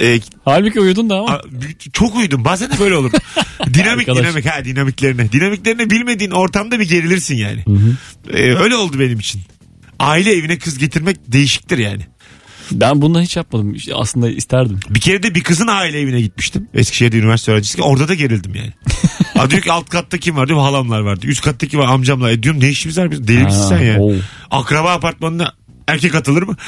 E, 0.00 0.20
Halbuki 0.44 0.80
uyudun 0.80 1.10
da 1.10 1.16
ama. 1.18 1.42
çok 1.92 2.16
uyudum. 2.16 2.44
Bazen 2.44 2.70
de 2.70 2.78
böyle 2.80 2.96
olur. 2.96 3.10
dinamik 3.74 4.08
Arkadaş. 4.08 4.24
dinamik 4.24 4.46
ha 4.46 4.64
dinamiklerine. 4.64 5.32
Dinamiklerini 5.32 5.90
bilmediğin 5.90 6.30
ortamda 6.30 6.80
bir 6.80 6.88
gerilirsin 6.88 7.36
yani. 7.36 7.64
E, 8.32 8.42
öyle 8.54 8.76
oldu 8.76 9.00
benim 9.00 9.18
için. 9.18 9.40
Aile 9.98 10.32
evine 10.32 10.58
kız 10.58 10.78
getirmek 10.78 11.16
değişiktir 11.32 11.78
yani. 11.78 12.02
Ben 12.72 13.02
bunu 13.02 13.22
hiç 13.22 13.36
yapmadım. 13.36 13.76
Aslında 13.94 14.30
isterdim. 14.30 14.80
Bir 14.90 15.00
kere 15.00 15.22
de 15.22 15.34
bir 15.34 15.42
kızın 15.42 15.66
aile 15.66 16.00
evine 16.00 16.20
gitmiştim. 16.20 16.68
Eskişehir'de 16.74 17.18
üniversite 17.18 17.52
öğrencisi. 17.52 17.82
Orada 17.82 18.08
da 18.08 18.14
gerildim 18.14 18.54
yani. 18.54 18.72
Aa, 19.34 19.50
diyor 19.50 19.62
ki 19.62 19.72
alt 19.72 19.88
katta 19.88 20.18
kim 20.18 20.36
var 20.36 20.48
diyor 20.48 20.58
halamlar 20.60 21.00
vardı. 21.00 21.26
Üst 21.26 21.42
katta 21.42 21.66
kim 21.66 21.80
var 21.80 21.86
amcamlar. 21.86 22.30
E 22.30 22.42
diyorum 22.42 22.60
ne 22.60 22.68
işimiz 22.68 22.98
var 22.98 23.10
biz 23.10 23.28
deli 23.28 23.44
misin 23.44 23.62
sen 23.68 23.82
yani. 23.82 24.00
oo. 24.00 24.12
Akraba 24.50 24.92
apartmanına 24.92 25.52
erkek 25.88 26.14
atılır 26.14 26.42
mı? 26.42 26.56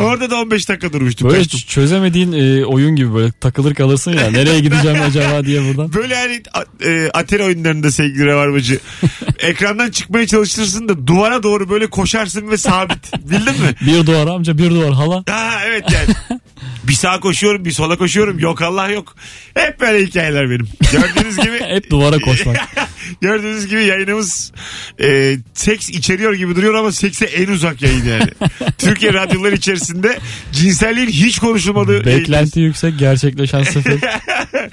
Orada 0.00 0.30
da 0.30 0.36
15 0.40 0.68
dakika 0.68 0.92
durmuştum. 0.92 1.28
Böyle 1.30 1.42
kaçtım. 1.42 1.60
çözemediğin 1.68 2.32
e, 2.32 2.64
oyun 2.64 2.96
gibi 2.96 3.14
böyle 3.14 3.32
takılır 3.32 3.74
kalırsın 3.74 4.12
ya. 4.12 4.30
Nereye 4.30 4.60
gideceğim 4.60 5.02
acaba 5.02 5.44
diye 5.44 5.62
buradan. 5.62 5.92
Böyle 5.92 6.14
hani 6.16 6.42
a- 6.54 6.86
e, 6.88 7.10
Atari 7.14 7.42
oyunlarında 7.42 7.90
sevgili 7.90 8.26
Rabarbacı. 8.26 8.78
ekrandan 9.38 9.90
çıkmaya 9.90 10.26
çalışırsın 10.26 10.88
da 10.88 11.06
duvara 11.06 11.42
doğru 11.42 11.68
böyle 11.70 11.86
koşarsın 11.86 12.48
ve 12.50 12.56
sabit. 12.56 13.12
Bildin 13.30 13.52
mi? 13.62 13.74
Bir 13.86 14.06
duvar 14.06 14.26
amca 14.26 14.58
bir 14.58 14.70
duvar 14.70 14.92
hala. 14.92 15.24
Ha 15.30 15.50
evet 15.66 15.84
yani. 15.92 16.40
bir 16.88 16.92
sağa 16.92 17.20
koşuyorum 17.20 17.64
bir 17.64 17.70
sola 17.70 17.98
koşuyorum. 17.98 18.38
Yok 18.38 18.62
Allah 18.62 18.88
yok. 18.88 19.16
Hep 19.54 19.80
böyle 19.80 20.06
hikayeler 20.06 20.50
benim. 20.50 20.68
Gördüğünüz 20.92 21.36
gibi. 21.36 21.60
Hep 21.68 21.90
duvara 21.90 22.18
koşmak. 22.18 22.56
Gördüğünüz 23.20 23.66
gibi 23.66 23.84
yayınımız 23.84 24.52
e, 25.00 25.36
seks 25.54 25.90
içeriyor 25.90 26.34
gibi 26.34 26.56
duruyor 26.56 26.74
ama 26.74 26.92
sekse 26.92 27.24
en 27.24 27.48
uzak 27.48 27.82
yayın 27.82 28.04
yani. 28.04 28.30
Türkiye 28.78 29.12
radyoları 29.12 29.54
içerisinde 29.54 30.18
cinselliğin 30.52 31.08
hiç 31.08 31.38
konuşulmadığı. 31.38 32.04
Beklenti 32.04 32.60
yüksek 32.60 32.98
gerçekleşen 32.98 33.62
sıfır 33.62 34.00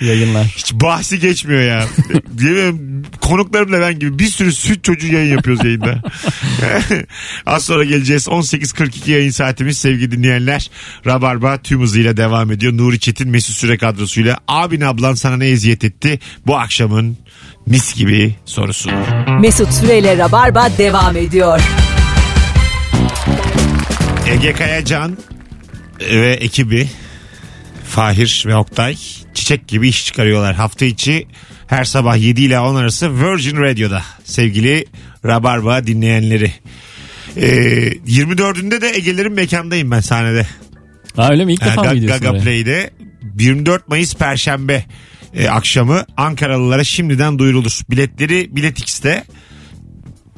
yayınlar. 0.01 0.45
Hiç 0.57 0.73
bahsi 0.73 1.19
geçmiyor 1.19 1.61
ya. 1.61 1.85
Yemin 2.41 3.05
konuklarımla 3.21 3.81
ben 3.81 3.99
gibi 3.99 4.19
bir 4.19 4.27
sürü 4.27 4.51
süt 4.51 4.83
çocuğu 4.83 5.07
yayın 5.07 5.35
yapıyoruz 5.35 5.65
yayında. 5.65 6.01
Az 7.45 7.65
sonra 7.65 7.83
geleceğiz. 7.83 8.27
18.42 8.27 9.11
yayın 9.11 9.29
saatimiz 9.29 9.77
sevgili 9.77 10.11
dinleyenler. 10.11 10.69
Rabarba 11.05 11.57
tüm 11.57 11.81
hızıyla 11.81 12.02
devam 12.17 12.51
ediyor. 12.51 12.77
Nuri 12.77 12.99
Çetin 12.99 13.29
Mesut 13.29 13.55
Süre 13.55 13.77
kadrosuyla. 13.77 14.37
Abin 14.47 14.81
ablan 14.81 15.13
sana 15.13 15.37
ne 15.37 15.47
eziyet 15.47 15.83
etti? 15.83 16.19
Bu 16.47 16.57
akşamın 16.57 17.17
mis 17.65 17.95
gibi 17.95 18.35
sorusu. 18.45 18.89
Mesut 19.41 19.73
Süreyle 19.73 20.17
Rabarba 20.17 20.69
devam 20.77 21.17
ediyor. 21.17 21.61
Ege 24.27 24.53
Kayacan 24.53 25.17
ve 25.99 26.33
ekibi 26.33 26.89
Fahir 27.87 28.43
ve 28.47 28.55
Oktay 28.55 28.97
çiçek 29.33 29.67
gibi 29.67 29.89
iş 29.89 30.05
çıkarıyorlar. 30.05 30.55
Hafta 30.55 30.85
içi 30.85 31.27
her 31.67 31.83
sabah 31.83 32.17
7 32.17 32.41
ile 32.41 32.59
10 32.59 32.75
arası 32.75 33.21
Virgin 33.21 33.57
Radio'da 33.57 34.03
sevgili 34.23 34.85
Rabarba 35.25 35.87
dinleyenleri. 35.87 36.51
Ee, 37.37 37.47
24'ünde 38.07 38.81
de 38.81 38.91
Ege'lerin 38.95 39.33
mekandayım 39.33 39.91
ben 39.91 39.99
sahnede. 39.99 40.47
Ha 41.15 41.29
öyle 41.31 41.45
mi? 41.45 41.53
İlk 41.53 41.65
defa 41.65 41.83
mı 41.83 41.95
gidiyorsun 41.95 42.21
Gaga 42.21 42.31
oraya? 42.31 42.43
Play'de 42.43 42.89
24 43.39 43.87
Mayıs 43.87 44.15
Perşembe 44.15 44.85
e, 45.33 45.49
akşamı 45.49 46.05
Ankaralılara 46.17 46.83
şimdiden 46.83 47.39
duyurulur. 47.39 47.79
Biletleri 47.89 48.55
Bilet 48.55 48.79
X'te 48.79 49.23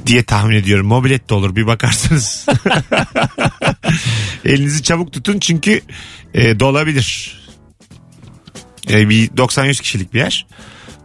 diye 0.06 0.24
tahmin 0.24 0.56
ediyorum. 0.56 0.88
Mobilet 0.88 1.30
de 1.30 1.34
olur 1.34 1.56
bir 1.56 1.68
bakarsınız. 1.68 2.46
Elinizi 4.46 4.84
çabuk 4.84 5.14
tutun 5.14 5.40
çünkü 5.40 5.82
e, 6.34 6.60
dolabilir. 6.60 7.40
E, 8.90 9.10
bir 9.10 9.28
90-100 9.28 9.82
kişilik 9.82 10.14
bir 10.14 10.20
yer. 10.20 10.48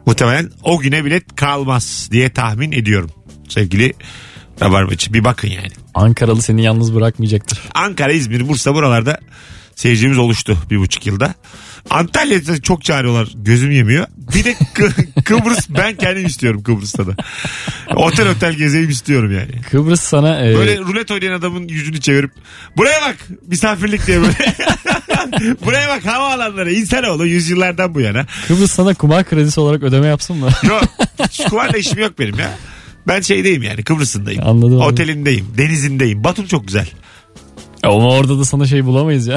Muhtemelen 0.07 0.51
o 0.63 0.79
güne 0.79 1.05
bilet 1.05 1.37
kalmaz 1.37 2.09
diye 2.13 2.33
tahmin 2.33 2.73
ediyorum. 2.73 3.11
Sevgili 3.49 3.93
Rabarbacı 4.63 5.13
bir 5.15 5.25
bakın 5.25 5.49
yani. 5.49 5.71
Ankaralı 5.95 6.43
seni 6.43 6.63
yalnız 6.63 6.95
bırakmayacaktır. 6.95 7.61
Ankara, 7.75 8.13
İzmir, 8.13 8.49
Bursa 8.49 8.75
buralarda 8.75 9.19
seyircimiz 9.77 10.19
oluştu 10.19 10.59
bir 10.71 10.79
buçuk 10.79 11.07
yılda. 11.07 11.35
Antalya'da 11.91 12.63
çok 12.63 12.85
çağırıyorlar. 12.85 13.29
Gözüm 13.35 13.71
yemiyor. 13.71 14.07
Bir 14.35 14.45
de 14.45 14.53
Kı- 14.53 15.23
Kıbrıs 15.25 15.71
ben 15.71 15.97
kendim 15.97 16.27
istiyorum 16.27 16.63
Kıbrıs'ta 16.63 17.07
da. 17.07 17.15
Otel 17.97 18.29
otel 18.29 18.53
gezeyim 18.53 18.91
istiyorum 18.91 19.33
yani. 19.35 19.63
Kıbrıs 19.71 20.01
sana 20.01 20.47
e, 20.47 20.57
Böyle 20.57 20.79
rulet 20.79 21.11
oynayan 21.11 21.33
adamın 21.33 21.69
yüzünü 21.69 22.01
çevirip 22.01 22.31
buraya 22.77 23.01
bak 23.03 23.17
misafirlik 23.47 24.07
diye 24.07 24.21
böyle. 24.21 24.35
buraya 25.65 25.89
bak 25.89 26.07
havaalanları 26.07 26.73
insanoğlu 26.73 27.27
yüzyıllardan 27.27 27.95
bu 27.95 28.01
yana. 28.01 28.27
Kıbrıs 28.49 28.71
sana 28.73 28.95
kumar 28.95 29.25
kredisi 29.25 29.61
olarak 29.61 29.83
ödeme 29.83 30.07
yapsın 30.07 30.37
mı? 30.37 30.49
Yok 30.69 30.83
hiç 31.31 31.45
kumarla 31.45 31.79
işim 31.79 31.99
yok 31.99 32.19
benim 32.19 32.39
ya. 32.39 32.51
Ben 33.11 33.21
şeydeyim 33.21 33.63
yani 33.63 33.83
Kıbrıs'ındayım. 33.83 34.43
Anladım, 34.47 34.73
anladım. 34.73 34.93
Otelindeyim, 34.93 35.47
denizindeyim. 35.59 36.25
Batum 36.25 36.47
çok 36.47 36.67
güzel. 36.67 36.89
Ama 37.83 38.09
orada 38.11 38.39
da 38.39 38.45
sana 38.45 38.67
şey 38.67 38.85
bulamayız 38.85 39.27
ya. 39.27 39.37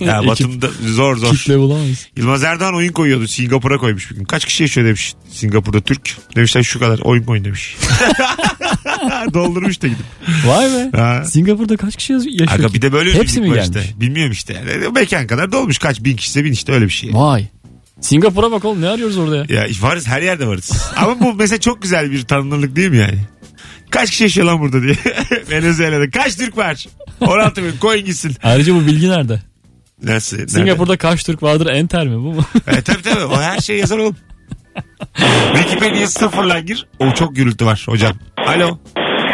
Ya 0.00 0.16
Ekip, 0.18 0.28
Batum'da 0.30 0.68
zor 0.86 1.16
zor. 1.16 1.30
kitle 1.36 1.58
bulamayız. 1.58 2.08
Yılmaz 2.16 2.42
Erdoğan 2.44 2.74
oyun 2.74 2.92
koyuyordu. 2.92 3.28
Singapur'a 3.28 3.78
koymuş 3.78 4.10
bir 4.10 4.16
gün. 4.16 4.24
Kaç 4.24 4.44
kişi 4.44 4.62
yaşıyor 4.62 4.86
demiş 4.86 5.14
Singapur'da 5.30 5.80
Türk. 5.80 6.16
Demişler 6.36 6.62
şu 6.62 6.80
kadar 6.80 6.98
oyun 6.98 7.22
koyun 7.24 7.44
demiş. 7.44 7.76
Doldurmuş 9.34 9.82
da 9.82 9.86
gidip. 9.86 10.04
Vay 10.46 10.66
be. 10.66 10.96
Ha. 10.96 11.24
Singapur'da 11.24 11.76
kaç 11.76 11.96
kişi 11.96 12.12
yaşıyor 12.12 12.48
Aga 12.50 12.66
ki? 12.68 12.74
bir 12.74 12.82
de 12.82 12.92
böyle 12.92 13.14
Hepsi 13.14 13.40
mi 13.40 13.50
var 13.50 13.54
gelmiş? 13.54 13.76
işte. 13.76 14.00
Bilmiyorum 14.00 14.32
işte. 14.32 14.52
Yani. 14.54 14.88
Mekan 14.94 15.26
kadar 15.26 15.52
dolmuş. 15.52 15.78
Kaç 15.78 16.04
bin 16.04 16.16
kişiyse 16.16 16.44
bin 16.44 16.52
işte 16.52 16.72
öyle 16.72 16.84
bir 16.84 16.90
şey. 16.90 17.10
Vay. 17.14 17.46
Singapur'a 18.04 18.52
bak 18.52 18.64
oğlum 18.64 18.82
ne 18.82 18.88
arıyoruz 18.88 19.18
orada 19.18 19.36
ya? 19.36 19.44
Ya 19.48 19.66
varız 19.80 20.06
her 20.08 20.22
yerde 20.22 20.46
varız. 20.46 20.92
Ama 20.96 21.20
bu 21.20 21.34
mesela 21.34 21.60
çok 21.60 21.82
güzel 21.82 22.10
bir 22.10 22.22
tanınırlık 22.22 22.76
değil 22.76 22.90
mi 22.90 22.96
yani? 22.96 23.18
Kaç 23.90 24.10
kişi 24.10 24.22
yaşıyor 24.24 24.46
lan 24.46 24.60
burada 24.60 24.82
diye. 24.82 24.94
Venezuela'da. 25.50 26.10
Kaç 26.10 26.36
Türk 26.36 26.56
var? 26.56 26.86
16 27.20 27.64
bin 27.64 27.72
koyun 27.80 28.04
gitsin. 28.04 28.36
Ayrıca 28.42 28.74
bu 28.74 28.86
bilgi 28.86 29.08
nerede? 29.08 29.42
Nasıl? 30.02 30.36
Nerede? 30.36 30.50
Singapur'da 30.52 30.96
kaç 30.96 31.24
Türk 31.24 31.42
vardır 31.42 31.66
enter 31.66 32.06
mi 32.08 32.16
bu 32.16 32.32
mu? 32.32 32.44
E, 32.66 32.82
tabii 32.82 33.02
tabii 33.02 33.24
o 33.24 33.40
her 33.40 33.58
şey 33.58 33.78
yazar 33.78 33.98
oğlum. 33.98 34.16
Wikipedia 35.54 36.06
sıfırla 36.06 36.60
gir. 36.60 36.86
O 36.98 37.14
çok 37.14 37.36
gürültü 37.36 37.66
var 37.66 37.84
hocam. 37.88 38.12
Alo. 38.36 38.78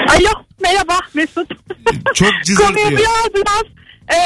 Alo 0.09 0.31
merhaba 0.63 0.99
Mesut. 1.15 1.49
Çok 2.15 2.29
Konuyu 2.29 2.45
cızırtıyor. 2.45 2.91
duyar 2.91 3.35
duymaz 3.35 3.65
e, 4.15 4.19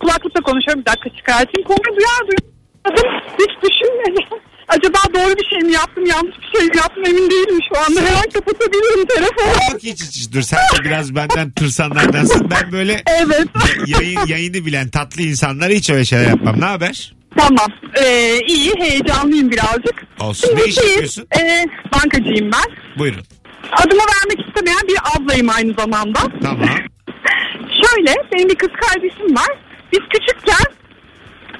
kulaklıkla 0.00 0.40
konuşuyorum 0.40 0.82
bir 0.82 0.86
dakika 0.86 1.16
çıkartayım. 1.16 1.66
Konuyu 1.68 1.96
duyar 2.00 2.49
duymaz 2.96 3.22
hiç 3.38 3.50
düşünmedim. 3.70 4.38
Acaba 4.68 4.98
doğru 5.14 5.34
bir 5.36 5.46
şey 5.50 5.58
mi 5.68 5.72
yaptım 5.72 6.06
yanlış 6.06 6.36
bir 6.38 6.58
şey 6.58 6.68
mi 6.68 6.76
yaptım 6.76 7.04
emin 7.06 7.30
değilim 7.30 7.58
şu 7.72 7.80
anda. 7.80 8.00
Her 8.10 8.16
an 8.16 8.30
kapatabilirim 8.34 9.06
telefonu. 9.06 9.72
Yok 9.72 9.82
hiç 9.82 10.02
hiç. 10.02 10.32
Dur 10.32 10.42
sen 10.42 10.58
de 10.58 10.84
biraz 10.84 11.14
benden 11.14 11.50
tırsanlardansın. 11.50 12.50
Ben 12.50 12.72
böyle 12.72 13.02
Evet. 13.06 13.48
yayın, 13.86 14.20
yayını 14.26 14.66
bilen 14.66 14.88
tatlı 14.88 15.22
insanlara 15.22 15.72
hiç 15.72 15.90
öyle 15.90 16.04
şeyler 16.04 16.28
yapmam. 16.28 16.60
Ne 16.60 16.64
haber? 16.64 17.14
tamam. 17.38 17.68
E, 18.04 18.38
iyi 18.48 18.72
heyecanlıyım 18.78 19.50
birazcık. 19.50 19.94
Olsun. 20.20 20.56
Ne 20.56 20.64
iş 20.64 20.74
şeyim, 20.74 20.90
yapıyorsun? 20.90 21.26
E, 21.40 21.66
bankacıyım 21.94 22.50
ben. 22.52 22.76
Buyurun. 22.98 23.22
Adımı 23.72 24.00
vermek 24.00 24.48
istemeyen 24.48 24.82
bir 24.88 24.98
ablayım 25.16 25.48
aynı 25.50 25.74
zamanda. 25.78 26.20
Tamam. 26.42 26.68
Şöyle 27.86 28.14
benim 28.32 28.48
bir 28.48 28.54
kız 28.54 28.68
kardeşim 28.80 29.36
var. 29.36 29.58
Biz 29.92 30.00
küçükken 30.12 30.79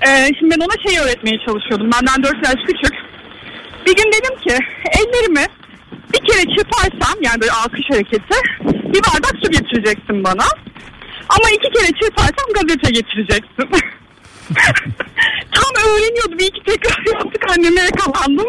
e, 0.07 0.09
şimdi 0.39 0.55
ben 0.55 0.65
ona 0.65 0.77
şey 0.89 0.99
öğretmeye 1.01 1.37
çalışıyordum. 1.47 1.91
Benden 1.93 2.23
4 2.23 2.47
yaş 2.47 2.61
küçük. 2.67 2.95
Bir 3.87 3.97
gün 3.97 4.13
dedim 4.13 4.37
ki 4.41 4.57
ellerimi 5.01 5.47
bir 6.15 6.19
kere 6.29 6.43
çırparsam 6.57 7.23
yani 7.23 7.41
böyle 7.41 7.53
alkış 7.53 7.87
hareketi 7.91 8.39
bir 8.65 9.03
bardak 9.03 9.35
su 9.45 9.51
getireceksin 9.51 10.25
bana. 10.25 10.45
Ama 11.29 11.51
iki 11.51 11.69
kere 11.79 11.93
çırparsam 12.01 12.49
gazete 12.55 12.91
getireceksin. 12.91 13.69
Tam 15.55 15.85
öğreniyordu. 15.87 16.39
Bir 16.39 16.47
iki 16.47 16.63
tekrar 16.65 17.15
yaptık 17.15 17.45
anneme 17.51 17.81
yakalandım. 17.81 18.47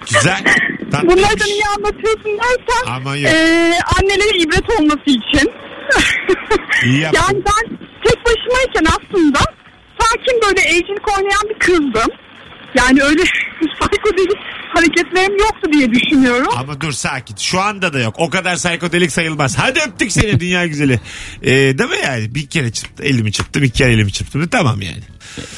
Güzel. 0.00 0.44
Tatlıymış. 0.90 1.16
Bunlardan 1.16 1.46
iyi 1.48 1.62
anlatıyorsun 1.76 2.38
dersen 2.38 2.92
Aman 2.92 3.16
yok. 3.16 3.32
eee, 3.32 3.78
annelere 4.00 4.38
ibret 4.38 4.80
olması 4.80 5.02
için. 5.06 5.50
İyi 6.84 7.00
yaptın. 7.00 7.20
yani 7.22 7.42
ben 7.46 7.78
tek 8.04 8.18
başımayken 8.26 8.84
aslında 8.84 9.38
sakin 10.14 10.40
böyle 10.46 10.60
evcilik 10.60 11.18
oynayan 11.18 11.42
bir 11.50 11.58
kızdım. 11.58 12.10
Yani 12.78 13.02
öyle 13.02 13.22
psikodelik 13.80 14.38
hareketlerim 14.74 15.38
yoktu 15.38 15.72
diye 15.72 15.90
düşünüyorum. 15.90 16.52
Ama 16.56 16.80
dur 16.80 16.92
sakin. 16.92 17.36
Şu 17.36 17.60
anda 17.60 17.92
da 17.92 18.00
yok. 18.00 18.14
O 18.18 18.30
kadar 18.30 18.56
psikodelik 18.56 19.12
sayılmaz. 19.12 19.58
Hadi 19.58 19.80
öptük 19.88 20.12
seni 20.12 20.40
dünya 20.40 20.66
güzeli. 20.66 21.00
Ee, 21.42 21.50
değil 21.50 21.90
mi 21.90 21.96
yani? 22.04 22.34
Bir 22.34 22.46
kere 22.46 22.72
çırptı, 22.72 23.02
elimi 23.02 23.32
çırptım. 23.32 23.64
iki 23.64 23.78
kere 23.78 23.92
elimi 23.92 24.12
çırptım. 24.12 24.48
Tamam 24.48 24.82
yani. 24.82 25.00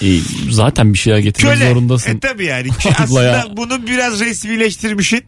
E, 0.02 0.06
zaten 0.50 0.92
bir 0.92 0.98
şeyler 0.98 1.18
getirmek 1.18 1.54
Köle. 1.58 1.68
zorundasın. 1.68 2.10
E 2.16 2.20
tabii 2.20 2.44
yani. 2.44 2.68
Aslında 2.98 3.44
bunu 3.56 3.86
biraz 3.86 4.20
resmileştirmişsin. 4.20 5.20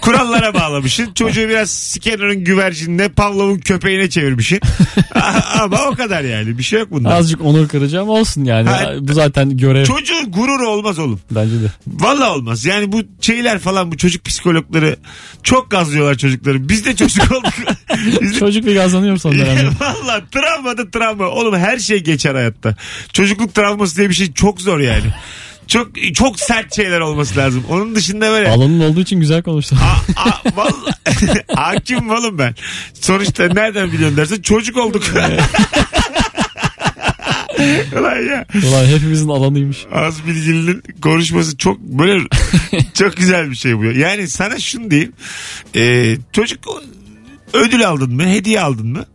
Kurallara 0.00 0.54
bağlamışsın. 0.54 1.12
Çocuğu 1.14 1.48
biraz 1.48 1.70
Skinner'ın 1.70 2.44
güvercinine 2.44 3.08
Pavlov'un 3.08 3.58
köpeğine 3.58 4.10
çevirmişsin. 4.10 4.60
Ama 5.60 5.78
o 5.86 5.94
kadar 5.94 6.22
yani. 6.24 6.58
Bir 6.58 6.62
şey 6.62 6.80
yok 6.80 6.90
bunda. 6.90 7.14
Azıcık 7.14 7.40
onur 7.40 7.68
kıracağım 7.68 8.08
olsun 8.08 8.44
yani. 8.44 8.68
Ha, 8.68 8.92
Bu 9.00 9.12
zaten 9.12 9.56
görev 9.56 9.84
Çocuğun 9.84 10.30
gururu 10.32 10.68
olmaz 10.68 10.98
oğlum. 10.98 11.20
bence 11.30 11.54
de. 11.54 11.66
Valla 11.86 12.34
olmaz. 12.34 12.64
Yani 12.64 12.92
bu 12.92 13.02
şeyler 13.20 13.58
falan 13.58 13.92
bu 13.92 13.96
çocuk 13.96 14.24
psikologları 14.24 14.96
çok 15.42 15.70
gazlıyorlar 15.70 16.14
çocukları. 16.14 16.68
Biz 16.68 16.84
de 16.84 16.96
çocuk 16.96 17.32
olduk. 17.32 17.52
Biz 18.20 18.34
de 18.34 18.38
Çocuk 18.38 18.66
bir 18.66 18.76
kazanıyor 18.76 19.16
son 19.16 19.32
dönemde. 19.32 19.68
Valla 19.80 20.20
travma 20.30 20.78
da 20.78 20.90
travma. 20.90 21.26
Oğlum 21.28 21.56
her 21.56 21.78
şey 21.78 22.04
geçer 22.04 22.34
hayatta. 22.34 22.74
Çocukluk 23.12 23.54
travması 23.84 23.96
diye 23.96 24.08
bir 24.08 24.14
şey 24.14 24.32
çok 24.32 24.60
zor 24.60 24.80
yani. 24.80 25.06
Çok 25.66 25.88
çok 26.14 26.40
sert 26.40 26.76
şeyler 26.76 27.00
olması 27.00 27.36
lazım. 27.36 27.64
Onun 27.68 27.94
dışında 27.94 28.30
böyle 28.30 28.50
Alanın 28.50 28.80
olduğu 28.80 29.00
için 29.00 29.20
güzel 29.20 29.42
konuştun. 29.42 29.76
A, 29.76 29.80
a, 30.28 30.42
vallahi, 30.56 31.44
hakim 31.54 32.10
oğlum 32.10 32.38
ben. 32.38 32.54
Sonuçta 33.00 33.46
nereden 33.46 33.92
biliyorsun 33.92 34.16
dersen 34.16 34.42
çocuk 34.42 34.76
olduk. 34.76 35.02
Ulan 37.98 38.16
ya. 38.16 38.46
Ulan 38.68 38.86
hepimizin 38.86 39.28
alanıymış. 39.28 39.86
Az 39.92 40.26
bilgilinin 40.26 40.82
konuşması 41.02 41.56
çok 41.56 41.80
böyle 41.80 42.24
çok 42.94 43.16
güzel 43.16 43.50
bir 43.50 43.56
şey 43.56 43.78
bu. 43.78 43.84
Yani 43.84 44.28
sana 44.28 44.58
şunu 44.58 44.90
diyeyim. 44.90 45.12
Ee, 45.76 46.16
çocuk 46.32 46.58
ödül 47.52 47.88
aldın 47.88 48.14
mı? 48.14 48.26
Hediye 48.26 48.60
aldın 48.60 48.86
mı? 48.86 49.06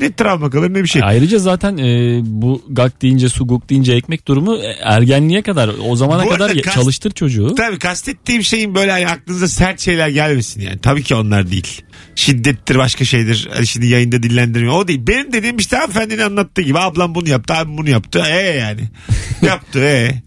Ne 0.00 0.12
travma 0.12 0.50
kalır 0.50 0.70
ne 0.74 0.82
bir 0.82 0.88
şey. 0.88 1.02
Ayrıca 1.04 1.38
zaten 1.38 1.76
e, 1.76 2.20
bu 2.24 2.62
gak 2.68 3.02
deyince 3.02 3.28
su 3.28 3.46
guk 3.46 3.70
deyince 3.70 3.92
ekmek 3.92 4.28
durumu 4.28 4.56
e, 4.56 4.76
ergenliğe 4.82 5.42
kadar 5.42 5.70
o 5.88 5.96
zamana 5.96 6.24
Bu 6.24 6.28
kadar 6.28 6.44
arada 6.46 6.56
ya- 6.56 6.62
kas- 6.62 6.74
çalıştır 6.74 7.10
çocuğu. 7.10 7.54
Tabii 7.54 7.78
kastettiğim 7.78 8.42
şeyin 8.44 8.74
böyle 8.74 8.90
hani 8.90 9.08
aklınıza 9.08 9.48
sert 9.48 9.80
şeyler 9.80 10.08
gelmesin 10.08 10.60
yani. 10.60 10.78
Tabii 10.78 11.02
ki 11.02 11.14
onlar 11.14 11.50
değil. 11.50 11.82
Şiddettir 12.14 12.78
başka 12.78 13.04
şeydir. 13.04 13.48
Hani 13.54 13.66
şimdi 13.66 13.86
yayında 13.86 14.22
dillendirmiyor. 14.22 14.74
O 14.74 14.88
değil. 14.88 15.06
Benim 15.06 15.32
dediğim 15.32 15.56
işte 15.56 15.76
hanımefendinin 15.76 16.22
anlattığı 16.22 16.62
gibi. 16.62 16.78
Ablam 16.78 17.14
bunu 17.14 17.28
yaptı, 17.28 17.54
abim 17.54 17.78
bunu 17.78 17.90
yaptı. 17.90 18.22
E 18.28 18.36
yani. 18.40 18.80
yaptı 19.42 19.80
e. 19.80 20.22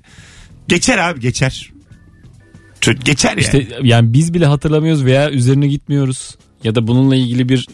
Geçer 0.68 0.98
abi 0.98 1.20
geçer. 1.20 1.70
Geçer 3.06 3.30
yani. 3.30 3.40
İşte 3.42 3.68
yani 3.84 4.14
biz 4.14 4.34
bile 4.34 4.46
hatırlamıyoruz 4.46 5.06
veya 5.06 5.32
üzerine 5.32 5.68
gitmiyoruz. 5.68 6.36
Ya 6.64 6.76
da 6.76 6.88
bununla 6.88 7.16
ilgili 7.16 7.50
bir 7.50 7.68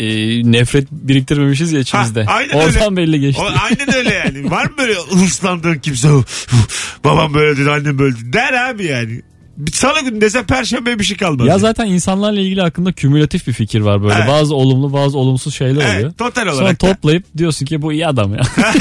e, 0.00 0.06
nefret 0.52 0.90
biriktirmemişiz 0.90 1.72
ya 1.72 1.80
içimizde. 1.80 2.24
Ha, 2.24 2.32
aynen 2.32 2.52
Oradan 2.54 2.82
öyle. 2.84 2.96
belli 2.96 3.20
geçti. 3.20 3.42
O, 3.42 3.48
aynen 3.64 3.94
öyle 3.96 4.14
yani. 4.14 4.50
Var 4.50 4.64
mı 4.64 4.72
böyle 4.78 4.94
hırslandığın 4.94 5.78
kimse? 5.78 6.08
Babam 7.04 7.34
böyle 7.34 7.56
dedi, 7.60 7.70
annem 7.70 7.98
böyle 7.98 8.14
dedi. 8.16 8.32
Der 8.32 8.52
abi 8.52 8.84
yani. 8.84 9.22
Salı 9.72 10.00
günü 10.00 10.20
dese 10.20 10.42
perşembe 10.42 10.98
bir 10.98 11.04
şey 11.04 11.16
kalmaz. 11.16 11.46
Ya 11.46 11.58
zaten 11.58 11.86
insanlarla 11.86 12.40
ilgili 12.40 12.60
hakkında 12.60 12.92
kümülatif 12.92 13.46
bir 13.46 13.52
fikir 13.52 13.80
var 13.80 14.02
böyle. 14.02 14.14
Evet. 14.14 14.28
Bazı 14.28 14.54
olumlu 14.54 14.92
bazı 14.92 15.18
olumsuz 15.18 15.54
şeyler 15.54 15.82
Evet, 15.84 15.94
oluyor. 15.96 16.12
total 16.12 16.42
Sonra 16.42 16.54
olarak 16.54 16.82
da. 16.82 16.94
toplayıp 16.94 17.24
diyorsun 17.36 17.66
ki 17.66 17.82
bu 17.82 17.92
iyi 17.92 18.06
adam 18.06 18.34
ya. 18.34 18.40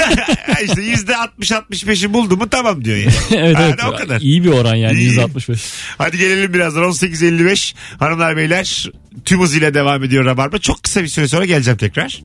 işte 0.66 0.82
yüzde 0.82 1.12
60-65'i 1.42 2.14
buldu 2.14 2.38
mu 2.38 2.50
tamam 2.50 2.86
diyor 2.86 2.98
yani. 2.98 3.14
evet 3.44 3.56
Ha, 3.58 3.64
evet. 3.64 3.80
o 3.88 3.96
kadar. 3.96 4.22
İyi 4.22 4.44
bir 4.44 4.50
oran 4.50 4.76
yani 4.76 4.98
İyi. 5.00 5.04
165. 5.06 5.62
Hadi 5.98 6.18
gelelim 6.18 6.54
birazdan 6.54 6.84
18.55 6.84 7.74
hanımlar 8.00 8.38
beyler 8.38 8.92
tüm 9.26 9.42
hızıyla 9.42 9.74
devam 9.74 10.04
ediyor 10.04 10.26
Rabarba. 10.26 10.58
Çok 10.58 10.84
kısa 10.84 11.04
bir 11.04 11.08
süre 11.08 11.28
sonra 11.28 11.46
geleceğim 11.46 11.78
tekrar. 11.78 12.18